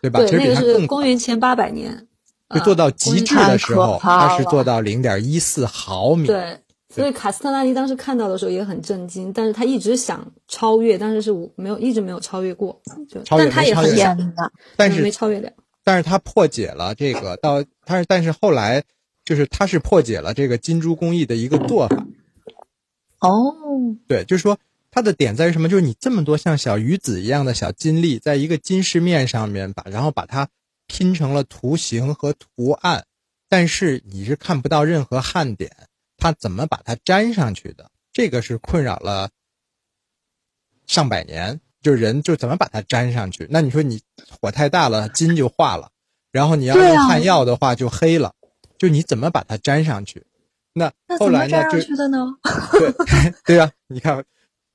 [0.00, 0.20] 对吧？
[0.20, 2.06] 对，那个是公元前八百年，
[2.54, 6.26] 就做到极致的时候，它是做到零点一四毫米。
[6.26, 6.60] 对，
[6.98, 14.16] 所以卡斯特拉尼当时看到的时候也很震惊，但是他一直想超越，但是是没有一直没有超越过，就但他也很想，
[14.76, 15.50] 但是没超越了。
[15.84, 18.82] 但是他破解了这个，到他是，但是后来
[19.24, 22.06] 就是他是破解了这个金珠工艺的一个做法。
[23.20, 23.54] 哦，
[24.06, 24.58] 对，就是说
[24.90, 25.68] 它的点在于什么？
[25.68, 30.48] 就是你这么多像小鱼子一样的小金粒，在一个金饰面上面把，然后把它
[30.86, 33.04] 拼成了图形和图案，
[33.48, 35.72] 但是你是看不到任何焊点，
[36.18, 37.90] 它怎么把它粘上去的？
[38.12, 39.30] 这个是困扰了
[40.86, 41.58] 上百年。
[41.80, 43.46] 就人就怎么把它粘上去？
[43.48, 45.86] 那你说你火太大了，金就化了；
[46.32, 48.34] 然后你要用焊药的话，就黑了。
[48.76, 50.26] 就你怎么把它粘上去？
[50.72, 51.50] 那后来呢？
[51.50, 52.26] 粘上去的呢？
[52.72, 52.92] 对
[53.44, 54.24] 对啊，你看，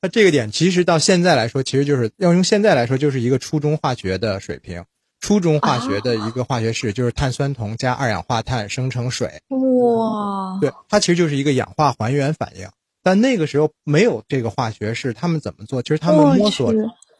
[0.01, 4.83] 那这个点其实到现在来说，其实就是要用现在来说，就是一个初中化学的水平。
[5.23, 9.41] 初中化学的一个化学式就是碳酸铜加二氧化碳生成水。
[9.47, 10.59] 哇！
[10.59, 12.67] 对，它其实就是一个氧化还原反应。
[13.01, 15.81] 但那个时候没有这个化学式，他们怎么做？
[15.81, 16.73] 其实他们摸索，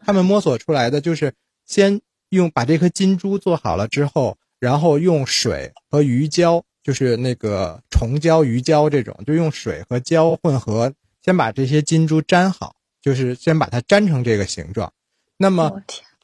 [0.05, 1.33] 他们摸索出来的就是
[1.65, 10.91] 先用把这颗金珠做好了之后，然后用水和鱼胶，就是那个虫胶、鱼胶这种，就用水和胶混合，
[11.23, 14.91] 先把这些金珠粘好，就是先把它粘成这个形状。
[15.37, 15.71] 那么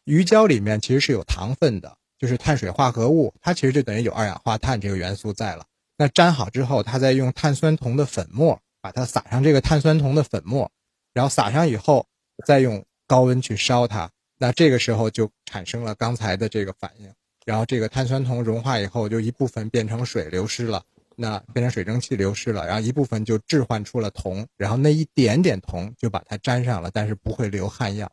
[0.10, 5.64] 鱼胶里面其实是有糖分的，就是碳水化合物，它其实就等于有二氧化碳这个元素在了。
[5.98, 8.60] 那粘好之后，它再用碳酸铜的粉末。
[8.82, 10.72] 把它撒上这个碳酸铜的粉末，
[11.14, 12.08] 然后撒上以后，
[12.46, 17.14] 再用高温去烧它，那这个时候就产生了刚才的这个反应，
[17.46, 20.82] 然后这个碳酸铜融化以后，就一部分变成水流失了，
[21.18, 28.10] 那变成水蒸气流失了，然后一部分就置换出了铜，然后那一点点铜就把它粘上了，但是不会留汗药，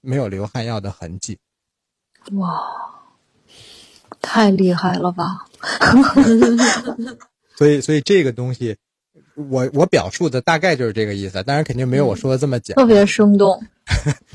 [0.00, 1.38] 没有流汗药的痕迹。
[2.32, 2.60] 哇，
[4.20, 5.46] 太厉害了吧！
[7.56, 8.76] 所以，所以这个东西。
[9.50, 13.62] 我我表述的大概就是这个意思，当然肯定没有我说的这么简，特别生动。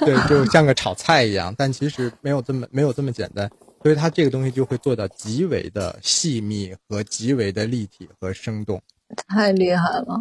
[0.00, 3.48] 对，就像个炒菜一样，但其实没有这么没有这么简单，
[3.80, 8.82] 所以它这个东西就会做到极为的细密和极为的立体和生动。
[9.28, 10.20] 太厉害了，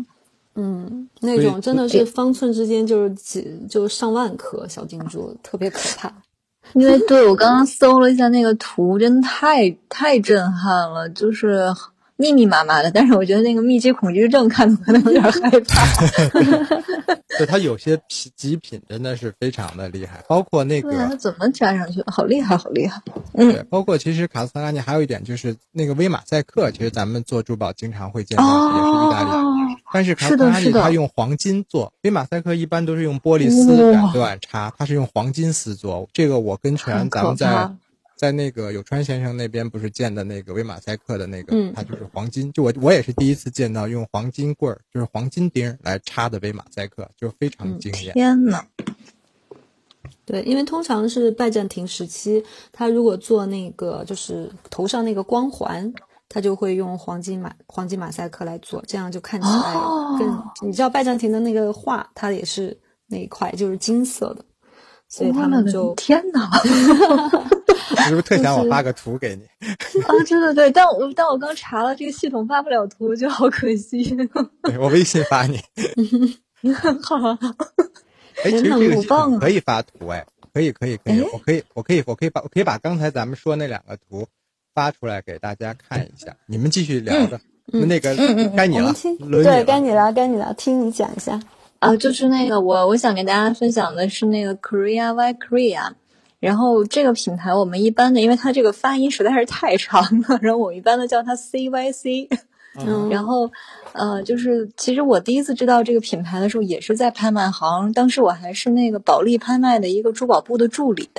[0.59, 6.13] 嗯，那种真的是方寸之间就是几就上万颗小金珠，特别可怕。
[6.75, 11.73] 因为对我刚刚搜了一下那个图，真的太太震撼了，就是。
[12.21, 15.85] 密密麻麻的，但是我觉得那个密集恐惧症看的可能有点害怕。
[17.39, 23.01] 对，它有些品极品真的是非常的厉害，包括那个它怎么粘上去的，好厉害，好厉害。
[23.35, 36.07] 嗯，对，包括其实卡斯特拉尼还有一点就是那个威马赛克，其实咱们做珠宝经常会见到，也是意大利，但是卡斯特拉尼它用黄金做，威马赛克一般都是用玻璃丝染断插，它是用黄金丝做。
[36.13, 37.71] 这个我跟全咱们在。
[38.19, 42.51] 在那个有川先生那边不是见的那个威马赛克的那个，它就是黄金。
[42.51, 48.11] 就我我也是第一次见到用黄金棍儿，就是黄金钉来插的威马赛克，就非常惊艳。
[48.11, 48.65] 天呐。
[50.25, 52.43] 对，因为通常是拜占庭时期，
[52.73, 55.93] 他如果做那个就是头上那个光环，
[56.29, 60.67] 他就会用黄金马黄金马赛克来做，这样就看起来哦更。
[60.67, 64.45] 你知道拜占庭的那个画，它也是那一块就是金色的，
[65.07, 66.49] 所以他们就天哪！
[68.05, 69.43] 是不是特想我发个图给你？
[70.03, 74.15] 啊，对对对，但我但我刚查了，这个系统发不了图，就好可惜。
[74.63, 75.59] 对我微信发你。
[77.03, 77.55] 好好好，
[78.43, 84.27] 哎，其实真的这个系好棒啊统可以发图，哎，可以可以可以哎，我可以我可以我可以把我可以把刚才咱们说那两个图
[84.79, 86.37] 发出来给大家看一下。
[86.45, 88.15] 你们继续聊着，那那个
[88.55, 88.93] 该你了
[89.43, 89.77] 对，该。
[89.81, 91.37] 你了，该你了，听你讲一下。
[91.79, 95.89] 啊，就是那个我我想给大家分享的是那个 Korea Y Korea，
[96.39, 102.29] 然后这个品牌我们一般的，因为它这个发音实在是太长了，然后我们一般的叫它 CYC。
[102.77, 103.51] 嗯然后，
[103.91, 111.09] 呃，就是其实我第一次知道这个品牌的时候，也是在拍卖行，当时我还是那个保利拍卖的一个珠宝部的助理。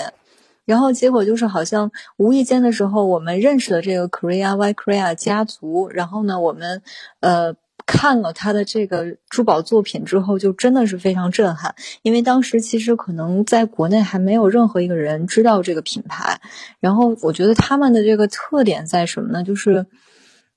[0.70, 6.80] 然后结果就是好像无意间的时候，我们认识了这个 Korea Y Korea 家族，然后呢，我们
[7.18, 7.52] 呃
[7.84, 16.40] 看了他的这个珠宝作品之后，就真的是非常震撼，因为当时其实可能在国内还没有任何一个人知道这个品牌，
[16.78, 19.42] 然后我觉得他们的这个特点在什么呢？
[19.42, 19.86] 就是。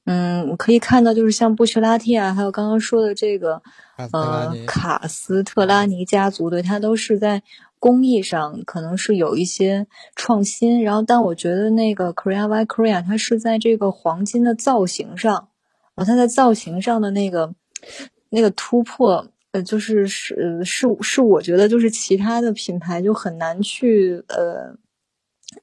[0.05, 3.61] 嗯，可以看到，就是像布奇拉蒂啊，还有刚刚说的这个，
[4.11, 7.41] 呃，卡斯特拉尼家族，对，它都是在
[7.83, 10.81] 工艺上可能是有一些创新。
[10.81, 15.49] 然后，但我觉得那个 Korea by Korea，它是在这个黄金的造型上，
[15.95, 17.53] 啊，它在造型上的那个
[18.29, 24.73] 那个突破，呃，就是是是是我觉得就是其他的品牌就很难去呃，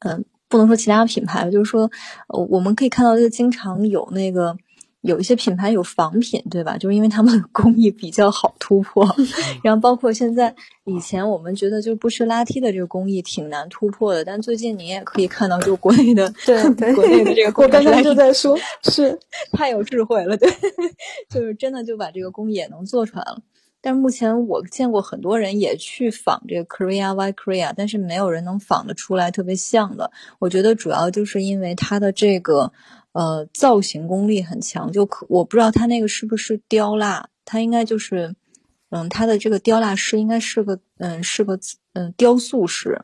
[0.01, 1.91] 嗯、不能说其他品牌，就是说，
[2.29, 4.55] 我们可以看到，就经常有那个
[5.03, 6.77] 有一些品牌有仿品，对吧？
[6.77, 9.07] 就是因为他们的工艺比较好突破，
[9.65, 19.19] 然后包括现在以前我们觉得就不吃拉梯的这个工艺挺难突破的，但最近你也可以看到，就国内的 对对 国内的这个工我刚刚就在说，是
[19.53, 20.51] 太有智慧了，对，
[21.31, 23.43] 就是真的就把这个工艺也能做出来了。
[23.83, 30.11] 但是目前我见过很多人也去仿这个 Korea Y Korea，但是没有人能仿得出来特别像的。
[30.39, 32.71] 我觉得主要就是因为它的这个
[33.13, 38.35] 呃造型功力很强，就可我不知道他那个是不是雕蜡，他应该就是
[38.91, 41.59] 嗯，他的这个雕蜡师应该是个嗯是个
[41.95, 43.03] 嗯雕塑师，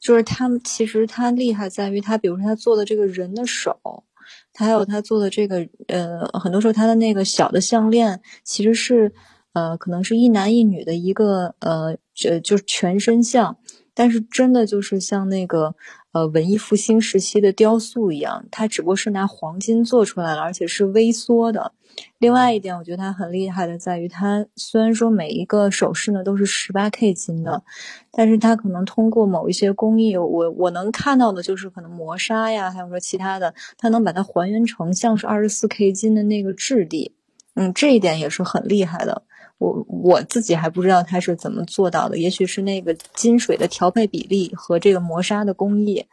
[0.00, 4.04] 就是他们其实他厉害在于他，比如说他做的这个人的手。
[4.52, 9.10] 他还有他做的这个，呃，很多时候他的那个小的项链其实是，
[9.54, 13.56] 呃，可能是一男一女的一个，呃，就就是全身像，
[13.94, 15.74] 但是真的就是像那个，
[16.12, 21.72] 呃，文艺复兴时期的雕塑一样，它只不过是拿黄金做出来了，而且是微缩的。
[22.18, 27.62] 另外一点，我觉得它很厉害的在于，它虽然说每一个首饰呢都是十八 K 金的，
[28.10, 37.14] 但是它可能通过某一些工艺，我我能看到的就是可能磨砂呀，还有说其他的，它能把它还原成像是二十四 K 金的那个质地，
[37.54, 39.24] 嗯，这一点也是很厉害的。
[39.58, 46.06] 我我自己还不知道它是怎么做到的，也许是那个金水的调配比例和这个磨砂的工艺。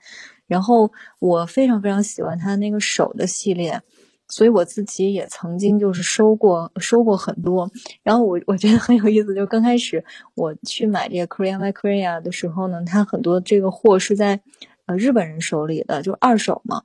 [0.48, 3.82] 然后我非常非常喜欢他那个手的系列。
[4.28, 7.70] 所以我自己也曾经就是收过收过很多，
[8.02, 14.42] 然后我我觉得很有意思，就刚开始我去买这个 Korea by Korea 的时候呢，它很多这个货是在
[14.88, 16.82] 呃日本人手里的，就是二手嘛。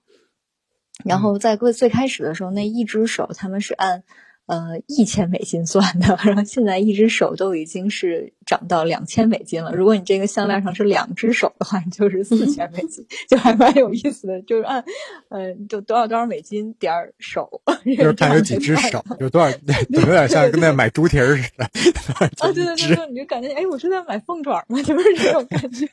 [1.02, 4.04] 然后在最最开始的时候，那一只手他们是按
[4.50, 9.72] 呃一千美金算的，然后现在一只手都已经是涨到两千美金了。
[9.72, 14.84] 如果你这个项链上是两只手的话，你就是四千美金， 就还蛮有意思的，就是按
[15.28, 17.62] 呃就多少多少美金点儿手，
[17.96, 19.56] 就是看有几只手，有多少，
[19.90, 21.64] 有点像跟那买猪蹄儿似的。
[21.64, 24.82] 啊，对对对对，你就感觉哎，我是在买凤爪吗？
[24.82, 25.86] 就是这种感觉。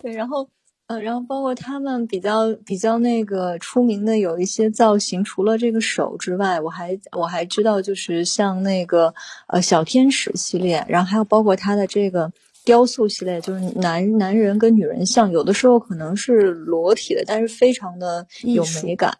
[0.00, 0.48] 对，然后。
[0.88, 9.14] 呃，然后包括他们比较比较那个出名的有一些造型，除了这个手之外，我还我还知道就是像那个
[9.48, 12.30] 呃小天使系列，然后还有包括他的这个
[12.64, 19.16] 雕塑系列，就是男男人跟女人像，有的时候可能是裸体的，但是非常的有美感。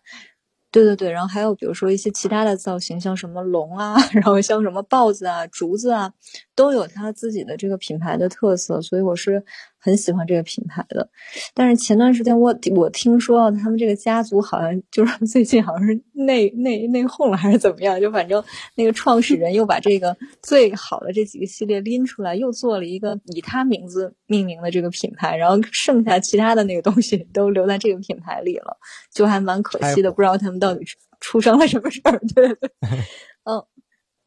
[0.70, 6.10] 对对对，然后还有比如说一些其他的造型，像什么龙啊， 然后像什么豹子啊、竹子啊，
[6.54, 9.44] 都有它自己的这个品牌的特色，所以我是
[9.82, 11.06] 很喜欢这个品牌的。
[11.52, 18.42] 但是前段时间我我听说他们这个家族好像就是最近好像是内内内讧了还是怎么样，就反正
[18.76, 28.76] 那个创始人又把这个最好的这几个系列拎出来，又做了一个以他名字命名的这个品牌，然后剩下其他的那个东西都留在这个品牌里了，
[29.12, 30.84] 就还蛮可惜的，不知道他们到底
[31.20, 32.20] 出生了什么事儿。
[32.34, 32.70] 对对对，
[33.44, 33.62] 嗯。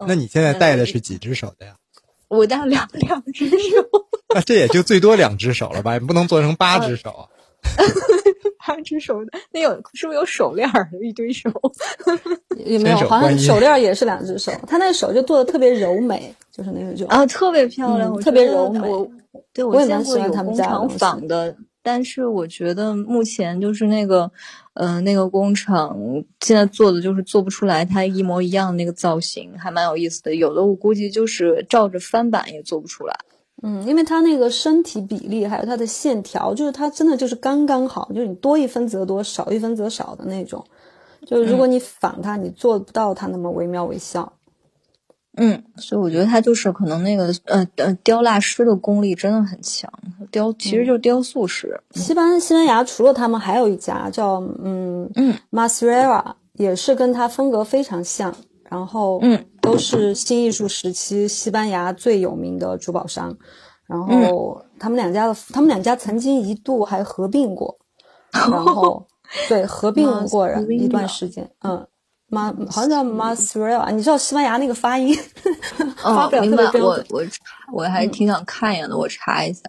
[0.05, 1.73] 那你现在戴的是几只手的呀？
[2.27, 3.55] 我戴两两只手。
[4.33, 5.97] 那这也就最多两只手了吧？
[5.97, 7.27] 你不能做成八只手啊。
[8.67, 10.89] 八只手的，那有是不是有手链儿？
[11.01, 11.51] 一堆手，
[12.57, 12.97] 也没有？
[13.07, 18.79] 好像手链也是两只手，他那手就做的特别柔美，就是那种啊，特别漂亮，特别柔美。
[18.87, 19.07] 我
[19.53, 24.31] 对我见过有工厂仿的，但是我觉得目前就是那个，
[24.73, 25.95] 呃，那个工厂
[26.41, 30.33] 现在做的就是做不出来它一模一样的那个造型，还蛮有意思的。
[30.33, 33.15] 有的我估计就是照着翻版也做不出来。
[33.67, 40.63] 嗯，因为他那个身体比例还有他的线条，就是他真的就是刚刚好，就是你多一分则多，少一分则少的那种。
[41.25, 44.31] 就是如果你仿它，你做不到他那么惟妙惟肖。
[45.37, 49.91] 嗯，所以我觉得他就是可能那个呃呃雕蜡师的功力真的很强，
[50.29, 51.81] 雕其实就是雕塑师。
[51.95, 58.35] 西班西班牙除了他们，还有一家叫嗯嗯 Masrera，也是跟他风格非常像。
[58.69, 63.35] 然后嗯，都是新艺术时期西班牙最有名的珠宝商。
[63.87, 67.77] 然后他们两家的，他们两家曾经一度还合并过，
[68.31, 69.05] 然后
[69.47, 71.87] 对合并过一段时间，嗯。
[72.27, 75.15] 马好像叫 Masrel，你知道西班牙那个发音，
[76.01, 77.05] 发不了特别标准。
[77.09, 77.25] 我我
[77.71, 79.61] 我还挺想看一眼的，我查一下。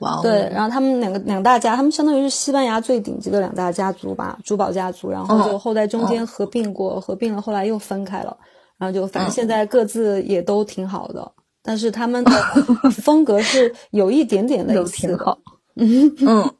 [0.00, 5.10] 哇，对，然后他们两个两大家，他们相当于是西班牙最顶级的两大家族吧，珠宝家族。
[5.10, 8.36] 然后就后在中间合并过，合并了，后来又分开了。
[8.78, 12.30] 然后就反正现在各自也都挺好的，但是他们的
[13.02, 15.38] 风格是有一点点类似，挺好。
[15.76, 16.54] 嗯 嗯。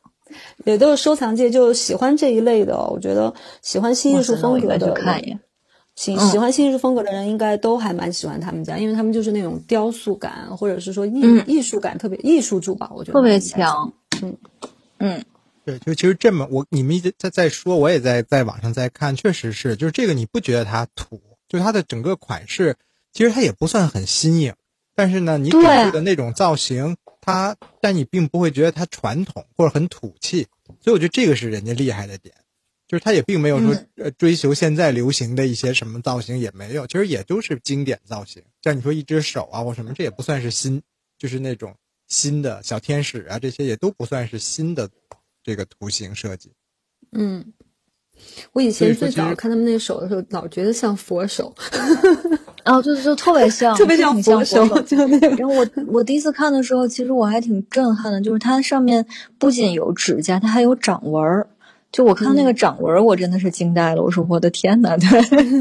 [0.64, 5.40] 也都是收藏界就喜欢这一类的，我觉得喜欢新艺术风格的，看一眼。
[5.96, 13.92] 喜喜欢新艺术风格的人应该都还蛮喜欢他们家，因为他们就是那种雕塑感或者是说艺艺术感特别艺术珠宝，我觉得特别强。
[14.20, 14.36] 嗯
[14.98, 15.24] 嗯，
[15.64, 21.20] 对，就其实这么我你们一直在在说，我也在在网上在看，确实是，就是这个你不觉得它土？
[21.48, 22.74] 就它的整个款式，
[23.12, 24.52] 其实它也不算很新颖，
[24.96, 26.96] 但是呢，你给出的那种造型。
[27.24, 30.46] 它，但你并不会觉得它传统或者很土气，
[30.80, 32.34] 所以我觉得这个是人家厉害的点，
[32.86, 38.42] 就是他也并没有说呃追求现在流行的一些什么造型也没有，其实也都是经典造型。
[38.62, 40.82] 像你说一只手啊或什么，这也不算是新，
[41.18, 41.74] 就是那种
[42.08, 44.90] 新的小天使啊，这些也都不算是新的
[45.42, 46.52] 这个图形设计。
[47.12, 47.52] 嗯，
[48.52, 51.52] 我以前最早看他们那手的时候，老觉得像佛手。
[52.64, 55.28] 哦，就就特别像， 特别像佛手，就那个。
[55.36, 59.04] 然后我我第一次看的时候，其实我还挺震撼的，就是它上面
[59.38, 61.46] 不仅有指甲，它还有掌纹儿。
[61.94, 64.02] 就我看那个掌纹，我真的是惊呆了。
[64.02, 65.08] 我说我的天呐，对，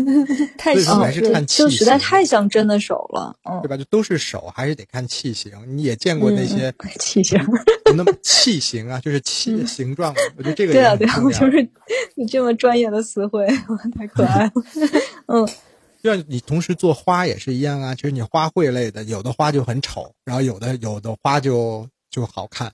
[0.58, 3.78] 太像，就实在太像真的手了，嗯，对吧？
[3.78, 5.52] 就都是手，还是得看器型。
[5.68, 7.40] 你也见过那些器型，
[7.96, 10.12] 那么器型啊，就是器形状。
[10.36, 11.70] 我觉得这个对啊，对啊，我就是
[12.16, 13.46] 你这么专业的词汇，
[13.96, 14.52] 太可爱了，
[15.28, 15.48] 嗯。
[16.02, 22.70] 就像你同时做花也是一样啊，其实你花卉类的，有的花就很丑，然后有的有的花就就好看。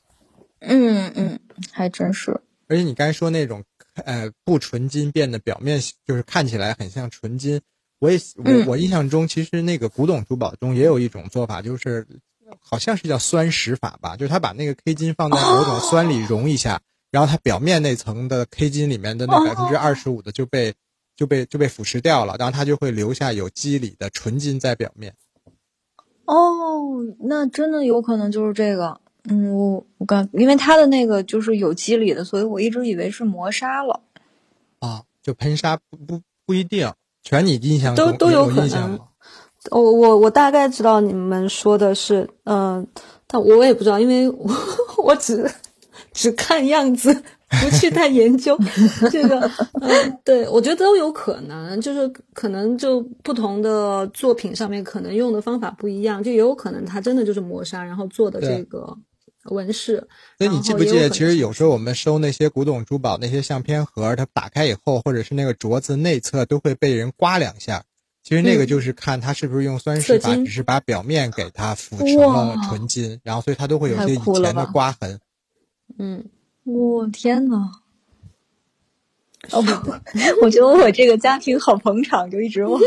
[0.62, 1.40] 嗯嗯，
[1.72, 2.40] 还真是。
[2.70, 3.62] 而且你刚才说那种
[4.06, 7.60] 呃不纯金变得表面就是看起来很像纯金，
[8.00, 12.08] 我也我我印象中其实那个古董珠宝中也有一种做法，就是
[12.62, 20.74] 好像是叫酸蚀法吧，就是他把那个 K 金放在某种酸里溶一下，然后它表面那层的 K 金里面的那百分之二十五的就被。
[21.20, 25.14] 就被就被腐蚀掉了，然后它就会留下有肌理的纯金在表面。
[26.24, 29.02] 哦，那真的有可能就是这个。
[29.30, 34.02] 嗯，我我刚因为它的那个就是有机理的，所以我一直以为是磨砂了。
[34.80, 36.92] 啊，就喷砂不不不一定，
[37.24, 39.00] 全你印象都都有可能。
[39.72, 42.88] 我我我大概知道你们说的是，嗯，
[43.28, 44.50] 但我也不知道，因为我
[45.04, 45.50] 我只
[46.14, 47.24] 只看样子。
[47.50, 48.56] 不去太研究
[49.10, 49.40] 这个，
[49.82, 58.96] 嗯，对我觉得都有可能，就是可能就不同的作品上面可能用的方法不一样，就也有可能它真的就是磨砂然后做的这个
[59.50, 60.08] 纹饰。
[60.38, 67.84] 那你记不记得，其实有时候我们收那些古董珠宝那些相片盒，它打开以后，或者是那个镯子内侧都会被人刮两下，
[68.24, 75.20] 其实那个就是看它是不是用酸蚀法，只是把表面给它腐成了纯金，然后所以它都会有些以前的刮痕。
[75.98, 76.26] 嗯。
[76.66, 77.72] 我天呐！
[79.50, 79.72] 哦不，
[80.44, 82.80] 我觉得我这个家庭好捧场，就一直忘。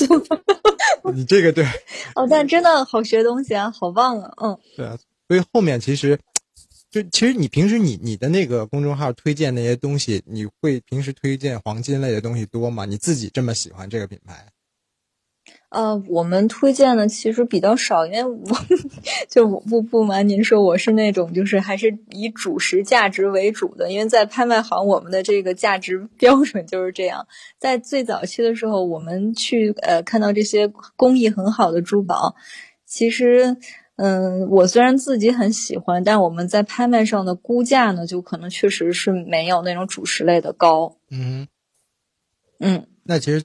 [1.12, 1.66] 你这个对
[2.14, 4.32] 哦，但真的好学东西啊，好棒啊！
[4.40, 4.96] 嗯，对啊，
[5.28, 6.18] 所以后面其实
[6.90, 12.84] 就其实你平时你你的那个公众号推荐那些东西，你会平时推荐黄金类的东西多吗？
[12.84, 14.46] 你自己这么喜欢这个品牌？
[15.68, 18.56] 呃，我们推荐的其实比较少，因为我
[19.28, 27.26] 就不不瞒您说，我是那种就是还是以主食价值为主的，因为在拍卖行，我们的这个价值 标准就是这样。
[27.58, 32.36] 在最早期的时候，我们去呃看到这些工艺很好的珠宝，
[32.86, 33.56] 其实
[33.96, 40.96] 嗯，我虽然自己很喜欢，但我们在拍卖上的估价呢，就可能确实是没有那种主食类的高。
[41.10, 41.46] 嗯，
[42.58, 43.44] 嗯，那其实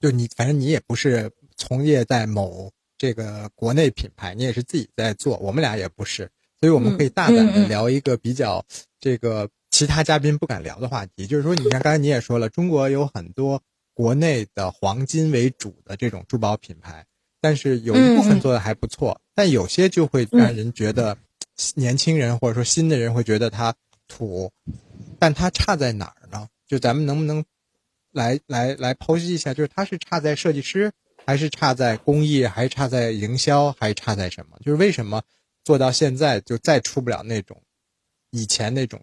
[0.00, 5.36] 就你，反正你也不是从业在某这个国内品牌，你也是自己在做。
[5.38, 6.30] 我们俩也不是，
[6.60, 8.64] 所以我们可以大胆的聊一个比较
[9.00, 13.60] 这个其他嘉宾不敢聊的话题，就是说，你看刚才你也说了，中国有很多
[13.94, 17.04] 国内的黄金为主的这种珠宝品牌，
[17.40, 21.16] 但是有一部分做的还不错，但有些就会让人觉得
[21.76, 23.72] 年轻人或者说新的人会觉得它
[24.08, 24.50] 土，
[25.16, 26.48] 但它差在哪儿呢？
[26.66, 27.44] 就咱们能不能？
[28.10, 30.90] 来来来剖析一下，就是它是差在设计师，
[31.24, 34.58] 还是差在工艺，还是差在营销，还是差在什么？
[34.58, 35.22] 就是为什么
[35.62, 37.62] 做到现在就再出不了那种
[38.30, 39.00] 以前那种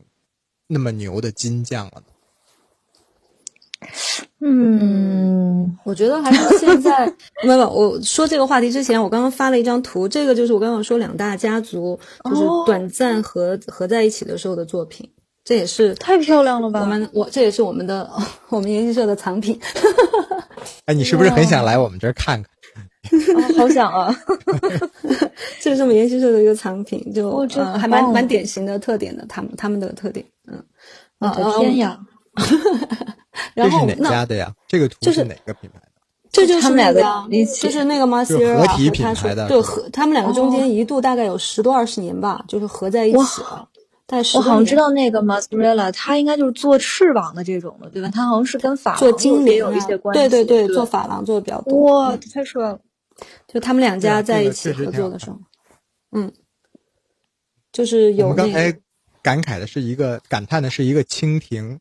[0.68, 2.14] 那么牛的金匠了呢？
[4.40, 7.06] 嗯，我觉得还是现在，
[7.44, 15.10] 没有，我说这个话题之前，我刚刚发了一张图，这个就是我刚刚说两大家族就是短暂合合在一起的时候的作品。
[15.44, 16.80] 这也是太漂亮了吧！
[16.80, 18.10] 我们我这也是我们的
[18.50, 19.60] 我们研习社的藏品。
[20.86, 23.54] 哎，你是不是很想来我们这儿看看？
[23.56, 24.16] 好想啊！
[25.62, 30.64] 这是我们研习社的一个藏品，就呃还蛮蛮典型的特点的，他们他们的特点，嗯。
[31.20, 32.00] 我的天呀！
[33.54, 34.54] 然后这是哪家的呀？
[34.68, 35.86] 这个图是哪个品牌的？
[36.32, 43.70] 这就是那个，一就是那个 Marcier 合体品牌的，对合他们两个中间一度大概有十多二十年吧，就是合在一起了。
[44.08, 48.10] 但是我好像知道那个 Mozzarella，它应该就是做翅膀的这种的，对吧？
[48.14, 50.20] 他好像是跟法做精灵有一些关系。
[50.20, 52.02] 对对对，做珐琅做的比较多。
[52.02, 52.80] 哇，太帅了！
[53.48, 55.40] 就他们两家在一起合作的时候，
[56.12, 56.32] 嗯，
[57.72, 58.28] 就是有。
[58.28, 58.78] 我们刚才
[59.24, 61.80] 感慨的是一个感叹的是一个蜻蜓，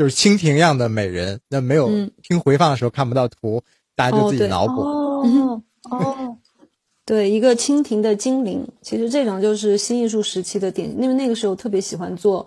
[0.00, 1.38] 就是蜻蜓样的美人。
[1.50, 1.90] 那没有
[2.22, 3.62] 听回放的时候看不到图，
[3.94, 4.80] 大家就自己脑补。
[4.80, 6.36] 哦哦。
[7.04, 12.46] 对，一个蜻蜓的精灵，其实这种就是新艺术时期的典，因为那个时候特别喜欢做，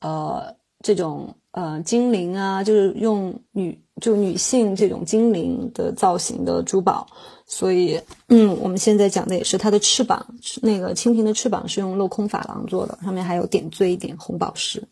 [0.00, 7.08] 呃，这种呃精灵啊，就是用女就女性这种精灵的造型的珠宝，
[7.46, 7.98] 所以，
[8.28, 10.24] 嗯，我们现在讲的也是它的翅膀，
[10.60, 14.86] 那个蜻蜓的翅膀是用镂空珐琅做的，上面还有点缀一点红宝石。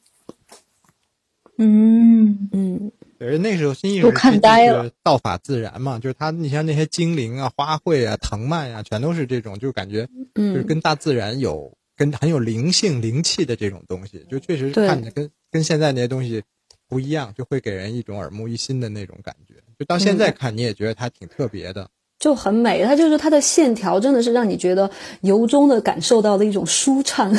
[1.60, 2.92] 嗯嗯。
[3.18, 16.42] 对，那时候新艺术就是道法自然嘛，就是他，你像那些精灵啊、花卉啊、藤蔓啊，全都是这种，就感觉，就是跟大自然有跟很有灵性、灵气的这种东西，就确实看着跟跟现在那些东西
[16.88, 19.56] 不一样，就会给人一种耳目一新的那种感觉。
[19.78, 22.82] 就到现在看，你也觉得它挺特别的，就很美。
[22.84, 24.90] 它就是它的线条，真的是让你觉得
[25.20, 27.30] 由衷的感受到的一种舒畅。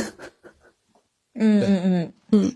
[1.34, 2.56] 嗯嗯嗯嗯。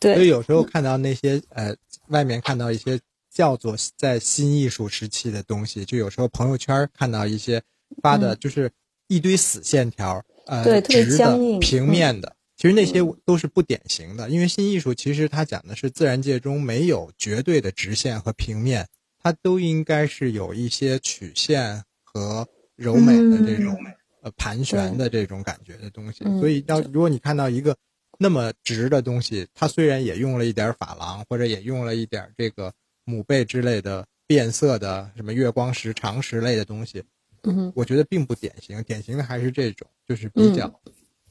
[0.00, 1.74] 对，所以有时候看到那些呃，
[2.06, 3.00] 外面看到一些
[3.32, 7.60] 叫做在新艺术时期的东西，就有时候朋友圈看到一些
[8.00, 8.70] 发的，就是
[9.08, 12.36] 一堆死线条，呃，对直的、平面的。
[12.56, 18.86] 其实那些都是不典型的，因为新艺术其实它讲的是自然界中没有绝对的直线和平面，
[19.20, 22.46] 它都应该是有一些曲线和
[22.76, 23.76] 柔美的这种
[24.22, 26.24] 呃盘旋的这种感觉的东西。
[26.38, 27.76] 所以要如果你看到一个。
[28.18, 32.72] 那么直的东西，它虽然也用了一点珐琅，或者也用了一点这个
[33.04, 37.02] 母贝之类的变色的什么月光石、长石类的东西，
[37.44, 38.82] 嗯，我觉得并不典型。
[38.82, 40.80] 典型的还是这种，就是比较，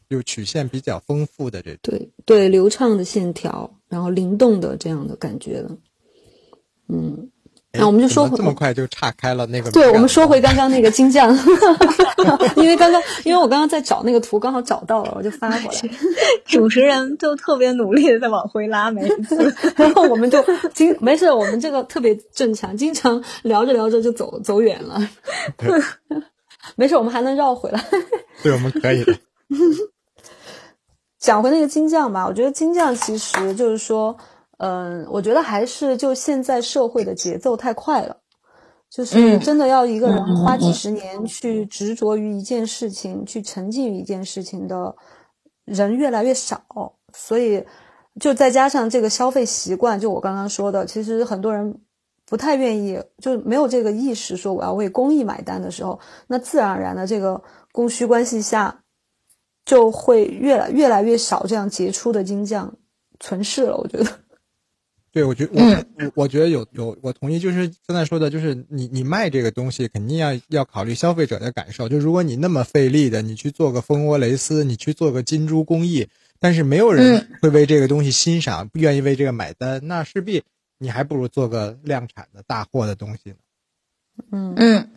[0.10, 1.80] 就曲线比较丰富的这种。
[1.84, 5.78] 对对，流畅的线条，然后灵动的这样的感觉的，
[6.88, 7.30] 嗯。
[7.78, 9.72] 那我们就说这么快就岔开了那个。
[9.72, 11.38] 对，我们说回刚刚那个金匠，
[12.58, 15.80] 因为刚刚因为我刚刚在找那个图，刚好找到了，我就发过来。
[16.46, 25.00] 主持人就特别努力的在往回拉，每一次， 然后我们就经没事，我们这个特别正常，经常聊着聊着就走走远了。
[26.76, 27.84] 没事，我们还能绕回来。
[28.44, 29.14] 对，我们可以的。
[31.20, 34.18] 讲回那个金匠吧，我觉得金匠其实就是说。
[34.58, 38.18] 嗯，我觉得还是就现在社会的节奏太快了，
[38.90, 44.96] 就是真的要一个人花几十年去执着于一件事情，去沉浸于一件事情的
[45.66, 46.60] 人越来越少，
[47.14, 47.64] 所以
[48.20, 51.80] 就再加上这个消费习惯，就我刚刚说的，其实很多人
[52.26, 57.40] 不太愿意，就没有这个意识说我要为公益买单的时候，那自然而然的这个
[57.72, 58.82] 供需关系下，
[59.66, 62.74] 就会越来越来越少这样杰出的金匠
[63.20, 64.08] 存世了，我觉得。
[65.18, 71.90] 对，我觉我我我觉得有有，我同意，就是刚才说的，就是你你卖这个东西，肯定要要考虑消费者的感受。
[71.90, 76.08] 就如果你那么费力的，你去做个蜂窝蕾丝，你去做个金珠工艺，
[76.40, 80.44] 但是没有人会为这个东西欣赏，不愿意为这个买单，那势必
[80.78, 83.38] 你还不如做个量产的大货的东西呢。
[84.32, 84.90] 嗯嗯嗯，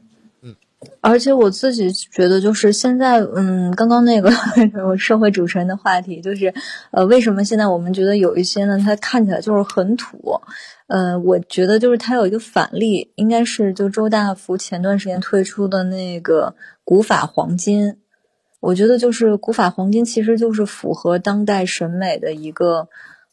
[1.02, 4.30] 而且我自己觉得，就是现在，嗯，刚刚那个
[4.96, 6.54] 社会主持人的话题，就是
[6.90, 10.40] 呃，为什么现在我们觉得有一些呢，它看起来就是很土？
[10.86, 16.54] 呃，我觉得就是它有一个反例，应该是就周大福前段时间推出的那个
[16.84, 17.98] 古法黄金。
[18.60, 22.88] 我觉得就是古法黄金，其实就是符合当代审美的一个。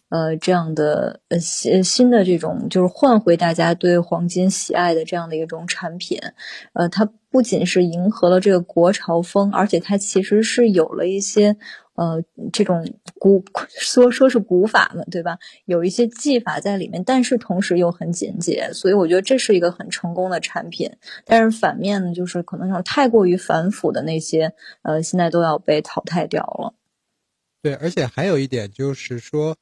[0.09, 6.17] 呃，这样的呃新新的这种就是换回大家对黄金喜爱的这样的一种产品，
[6.73, 11.57] 呃，它不仅是迎合了这个国潮风，而且它其实是有了一些
[11.95, 12.89] 呃这种
[13.19, 15.39] 古说说是古法嘛，对吧？
[15.65, 20.89] 有一些技法在里面，但是同时又很简洁，所以我觉得这是一个很成功的产品。
[21.25, 24.53] 但是反面呢，就是可能太过于繁复的那些，
[24.83, 26.73] 呃，现在都要被淘汰掉了。
[27.61, 29.57] 对，而且还有一点就是说。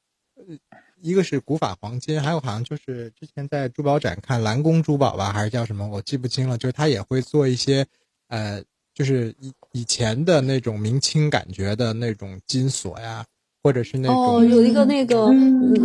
[1.05, 6.57] 一个是古法黄金，还有好像就是之前在珠宝展看蓝宫珠宝吧，还是叫什么，我记不清了。
[6.57, 7.85] 就是他也会做一些，
[8.27, 13.23] 呃，就是以以前的那种明清感觉的那种金锁呀，
[13.61, 15.31] 或者是那种哦，有一个那个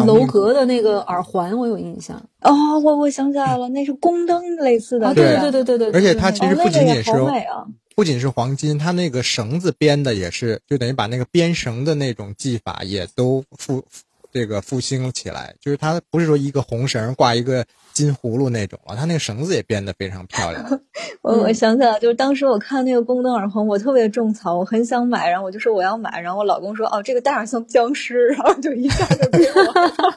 [0.06, 2.16] 楼阁的那个耳环，我有印象。
[2.40, 5.90] 哦，我我想起来了，那是宫灯类似的，对对对对对。
[5.92, 13.84] 而且它其实不仅仅是，啊，不仅是黄金，它那个绳子编的也是，就等于把那个编绳的那种技法也都复。
[14.32, 20.80] 这个复兴起来，就是它不是说一个红绳挂一个金葫芦那种了，它那个绳子也变得非常漂亮。
[21.22, 29.72] 我我想起来，就是当时我看那个宫灯耳环，我特别种草，我很想买，然后我就说我要买，然后我老公说哦，这个戴上像僵尸，然后就一下就给我，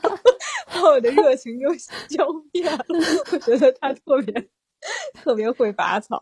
[0.74, 1.68] 把我的热情就
[2.08, 2.86] 浇灭了。
[3.32, 4.48] 我觉得他特别
[5.24, 6.20] 特别会拔草，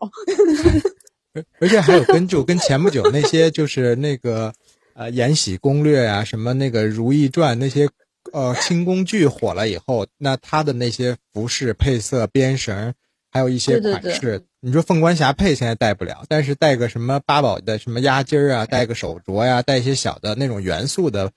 [1.60, 4.52] 而且还有跟就跟前不久那些就是那个。
[4.94, 7.88] 呃，《延禧攻略》呀，什么那个《如懿传》那些，
[8.32, 12.94] 呃，清宫剧火了以后，那他的那些服饰配色、编绳，
[13.30, 21.32] 还有一些款式，你说凤冠霞帔现在戴不了，但是戴个什么八宝的什么压襟儿啊，戴个手镯呀，戴一些小的那种元素的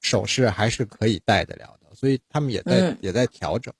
[0.00, 1.94] 首饰，还是可以戴得了的。
[1.94, 3.72] 所以他们也在也在调整。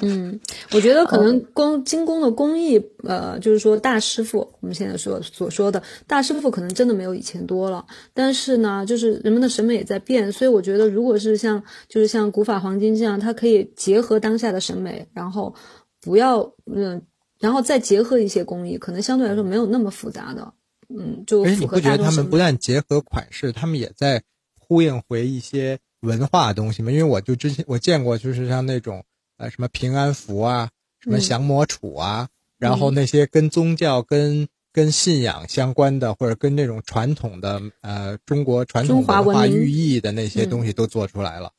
[0.00, 0.40] 嗯，
[0.72, 7.86] 我觉得可能工精工的工艺，呃，就是说大师傅，我们现在说所说的大师傅，可能真的没有以前多了。
[8.12, 15.54] 但是呢，就是人们的审美也在变，所以我觉得，如果是像就是像古法黄金这样，它可以结合当下的审美，然后
[16.00, 17.02] 不要嗯，
[17.38, 20.52] 然后再结合一些工艺，可能相对来说没有那么复杂的，
[20.88, 24.22] 嗯，就而且你不觉得他们不但结合款式，他们也在
[24.58, 26.90] 呼应回一些文化东西吗？
[26.90, 29.04] 因为我就之前我见过，就是像那种。
[29.42, 30.70] 呃，什么平安符啊，
[31.00, 32.28] 什么降魔杵啊，
[32.58, 41.52] 然后那些跟宗教、跟跟信仰相关的，或者跟这种传统的呃中国传统文化寓意的那些东西都做出来了。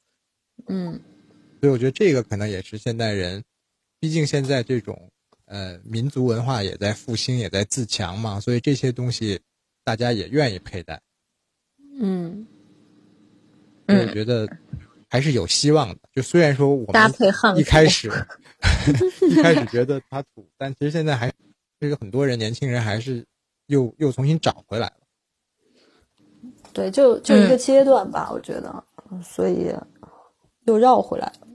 [0.68, 0.98] 嗯，
[1.60, 3.44] 所以我觉得这个可能也是现代人，
[4.00, 5.12] 毕竟现在这种
[5.44, 9.42] 呃民族文化也在复兴，也在自强嘛，所以这些东西
[9.84, 11.02] 大家也愿意佩戴。
[12.00, 12.48] 嗯，
[13.88, 14.48] 我觉得。
[15.14, 17.14] 还是有希望的，就虽然说我们
[17.56, 18.12] 一开始
[19.30, 21.32] 一开始觉得它土，但其实现在还
[21.80, 23.24] 这个很多人年轻人还是
[23.68, 24.94] 又又重新找回来了。
[26.74, 28.84] 对，就就一个阶段吧，我觉得，
[29.24, 29.72] 所以
[30.66, 31.48] 又绕回来了。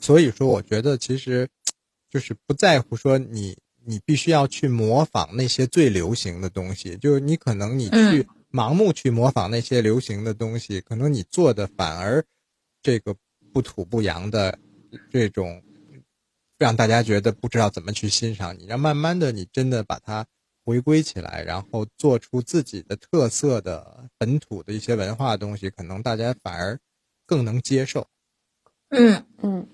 [0.00, 1.48] 所以说，我觉得其实
[2.10, 8.26] 就是不在乎说你你必须要去模仿那些最流行的东西，就是你可能你去。
[8.52, 12.22] 盲目去模仿那些流行的东西，可能你做的反而
[12.82, 13.16] 这个
[13.52, 14.58] 不土不洋的
[15.10, 15.62] 这种，
[16.58, 18.66] 让大家觉得不知道怎么去欣赏你。
[18.66, 20.26] 让慢慢的你真的把它
[20.64, 26.78] 回归起来，然后做出自己的特色的本土的一些文化东西，可能大家反而
[27.26, 28.06] 更能接受。
[28.90, 29.66] 嗯嗯。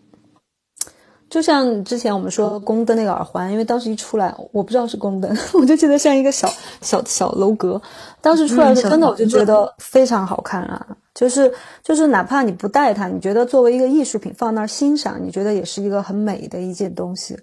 [1.30, 6.48] 就像之前我们说宫灯那个耳环，因为当时一出来，我不知道是宫灯， 我就觉得像一个小
[6.80, 7.80] 小小楼阁。
[8.22, 10.86] 当时出来的真的，我就觉得非常好看啊！
[11.14, 11.52] 就是
[11.82, 17.38] 就是，哪怕你不戴它，你觉得作为一个艺术品放那儿欣赏，你觉得也是一个很美的一件东西。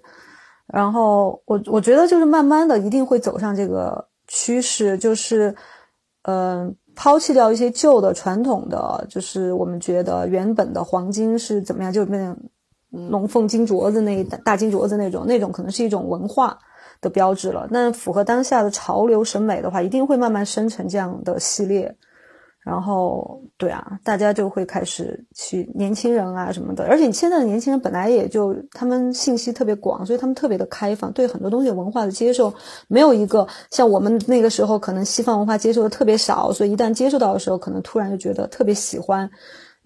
[0.66, 5.54] 然后我我觉得就是慢慢的一定会走上这个趋势，就是
[6.22, 12.36] 嗯，抛弃掉一些旧的传统的，就是我们觉得原本的黄金是怎么样，就那种。
[12.90, 16.58] 龙凤金镯子那一大金镯子那种，那种可能是一种文化
[17.00, 17.66] 的标志了。
[17.70, 21.96] 那符合当下的潮流审美的话，一定会慢慢生成这样的系列。
[22.64, 26.84] 然后，对啊，大家就会开始去年轻人啊什么的。
[26.86, 32.52] 而且现在的年轻人本来也就他们信息特别广，所以他们特别的开放，对很多东西文化的接受
[32.88, 39.30] 没有一个像我们那个时候可能西方文化接受的特别少，所以一旦接受到的时候，可能突然就觉得特别喜欢。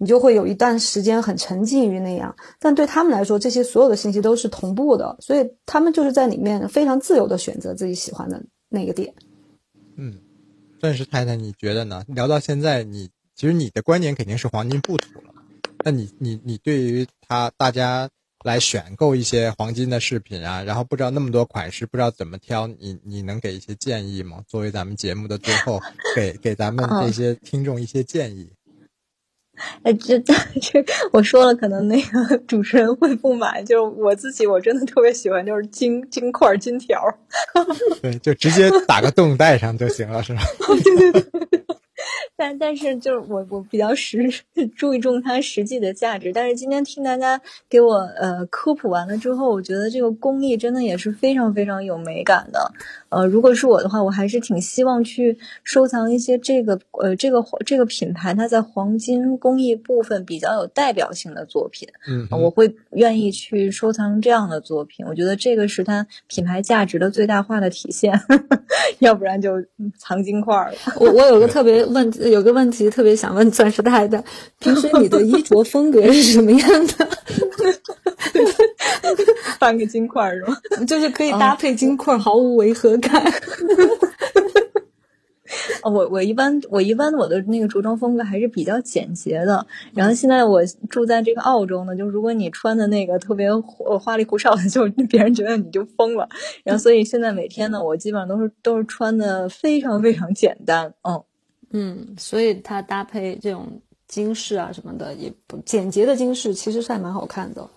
[0.01, 2.35] 你就会有一段时间很沉浸于那样。
[2.59, 9.13] 但对他们来说，这些所有的信息都是同步的，所以他们就是在里面非常自由的选择自己喜欢的那个点。
[9.97, 10.15] 嗯，
[10.79, 12.03] 钻石太太，你觉得呢？
[12.07, 15.35] 聊到现在，你其实你的观点肯定是黄金不土了。
[15.85, 18.09] 那你你你对于他大家
[18.43, 24.43] 来选购一些黄金的饰品啊，然后不知道那么多款式，不知道怎么挑，你你能给一些建议吗？
[24.47, 25.79] 作为咱们节目的最后，
[26.15, 28.49] 给给咱们这些听众一些建议。
[29.83, 30.33] 哎，这这
[31.11, 33.63] 我说了，可能那个主持人会不满。
[33.65, 37.01] 就是我自己，我真的特别喜欢，就是金金块、金条。
[38.01, 40.41] 对，就直接打个洞带上就行了，是吧？
[40.83, 41.70] 对 对对。
[42.41, 44.27] 但但是就是我我比较实
[44.75, 46.31] 注重它实际的价值。
[46.33, 47.39] 但是今天听大家
[47.69, 52.71] 给我呃科普完了之后，我觉得这个工艺真的也是非常非常有美感的。
[53.09, 61.87] 呃，如果是我的话，我还是挺希望去收藏一些这个呃这个这个品牌它在黄金工艺部分比较有代表性的作品。
[62.07, 65.05] 嗯，我会愿意去收藏这样的作品。
[65.05, 68.19] 我觉得这个是它品牌价值的最大化的体现。
[68.99, 69.53] 要不然就
[69.97, 70.73] 藏金块了。
[70.99, 74.23] 我我有个特别问有个问题特别想问钻石太太，
[74.59, 77.07] 平时你的衣着风格是什么样的？
[79.59, 80.57] 半个金块是吗？
[80.87, 83.23] 就是可以搭配金块，毫无违和感。
[85.83, 89.65] 哦，我我一般我一般我的那个着装风格还是比较简洁的。
[89.93, 93.49] 然后现在我住在这个澳洲呢，就如果你穿的那个特别
[93.99, 96.27] 花里胡哨的， 就别人觉得你就疯了。
[96.63, 100.93] 然后所以现在每天呢，我基本上都是都是穿的非常非常简单。
[101.01, 101.21] 嗯
[101.71, 103.67] 嗯，所以它搭配这种
[104.07, 107.67] 金饰啊什么的，也不简洁的金饰其实是还蛮好看的。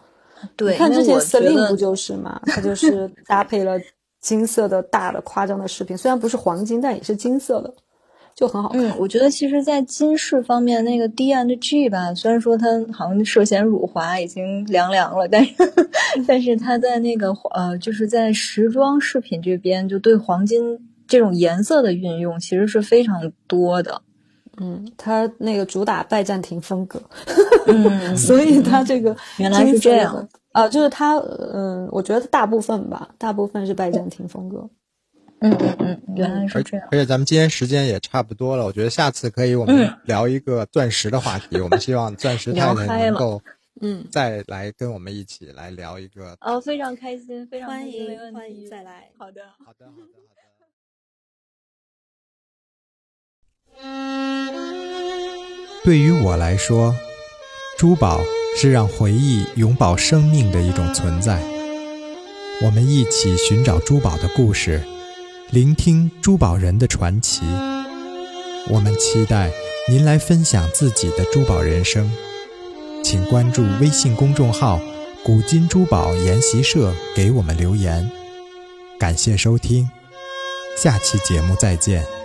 [0.57, 2.40] 对，看之前 Celine 不就是嘛？
[2.47, 3.80] 它就是搭配了
[4.20, 7.72] 金色的大的夸张的饰品，虽然不是黄金，但也是金色的，
[8.34, 8.82] 就很好看。
[8.82, 15.55] 嗯，我觉得其实，在金饰方面，那个 D and G 吧，虽然说它好像涉嫌辱华，已经凉凉了，但是
[16.28, 24.02] 但是它在那个呃，就是在时装饰品这边，就对黄金这种颜色的运用，其实是非常多的。
[24.61, 27.02] 嗯，它那个主打拜占庭风格，
[27.66, 34.70] 嗯， 所以它这个原来是这样啊，就是它，嗯，我觉得大部分吧，大部分是拜占庭风格。
[35.40, 36.86] 嗯嗯嗯，原来是这样。
[36.92, 41.61] 而且咱们今天时间也差不多了，我觉得下次可以我们聊一个钻石的话题。
[41.61, 43.42] 我们希望钻石 太太能够，
[43.80, 46.36] 嗯，再来跟我们一起来聊一个。
[46.40, 49.11] 哦，非常开心，非常欢迎欢迎再来。
[49.18, 50.24] 好的，好的，好的。
[55.85, 56.95] 对于我来说，
[57.77, 58.20] 珠宝
[58.57, 61.43] 是让回忆永葆生命的一种存在。
[62.62, 64.83] 我们一起寻找珠宝的故事，
[65.51, 67.43] 聆听珠宝人的传奇。
[68.70, 69.51] 我们期待
[69.91, 72.11] 您来分享自己的珠宝人生，
[73.03, 74.81] 请关注微信公众号
[75.22, 78.11] “古今珠宝研习社”，给我们留言。
[78.99, 79.91] 感谢收听，
[80.79, 82.24] 下期节目再见。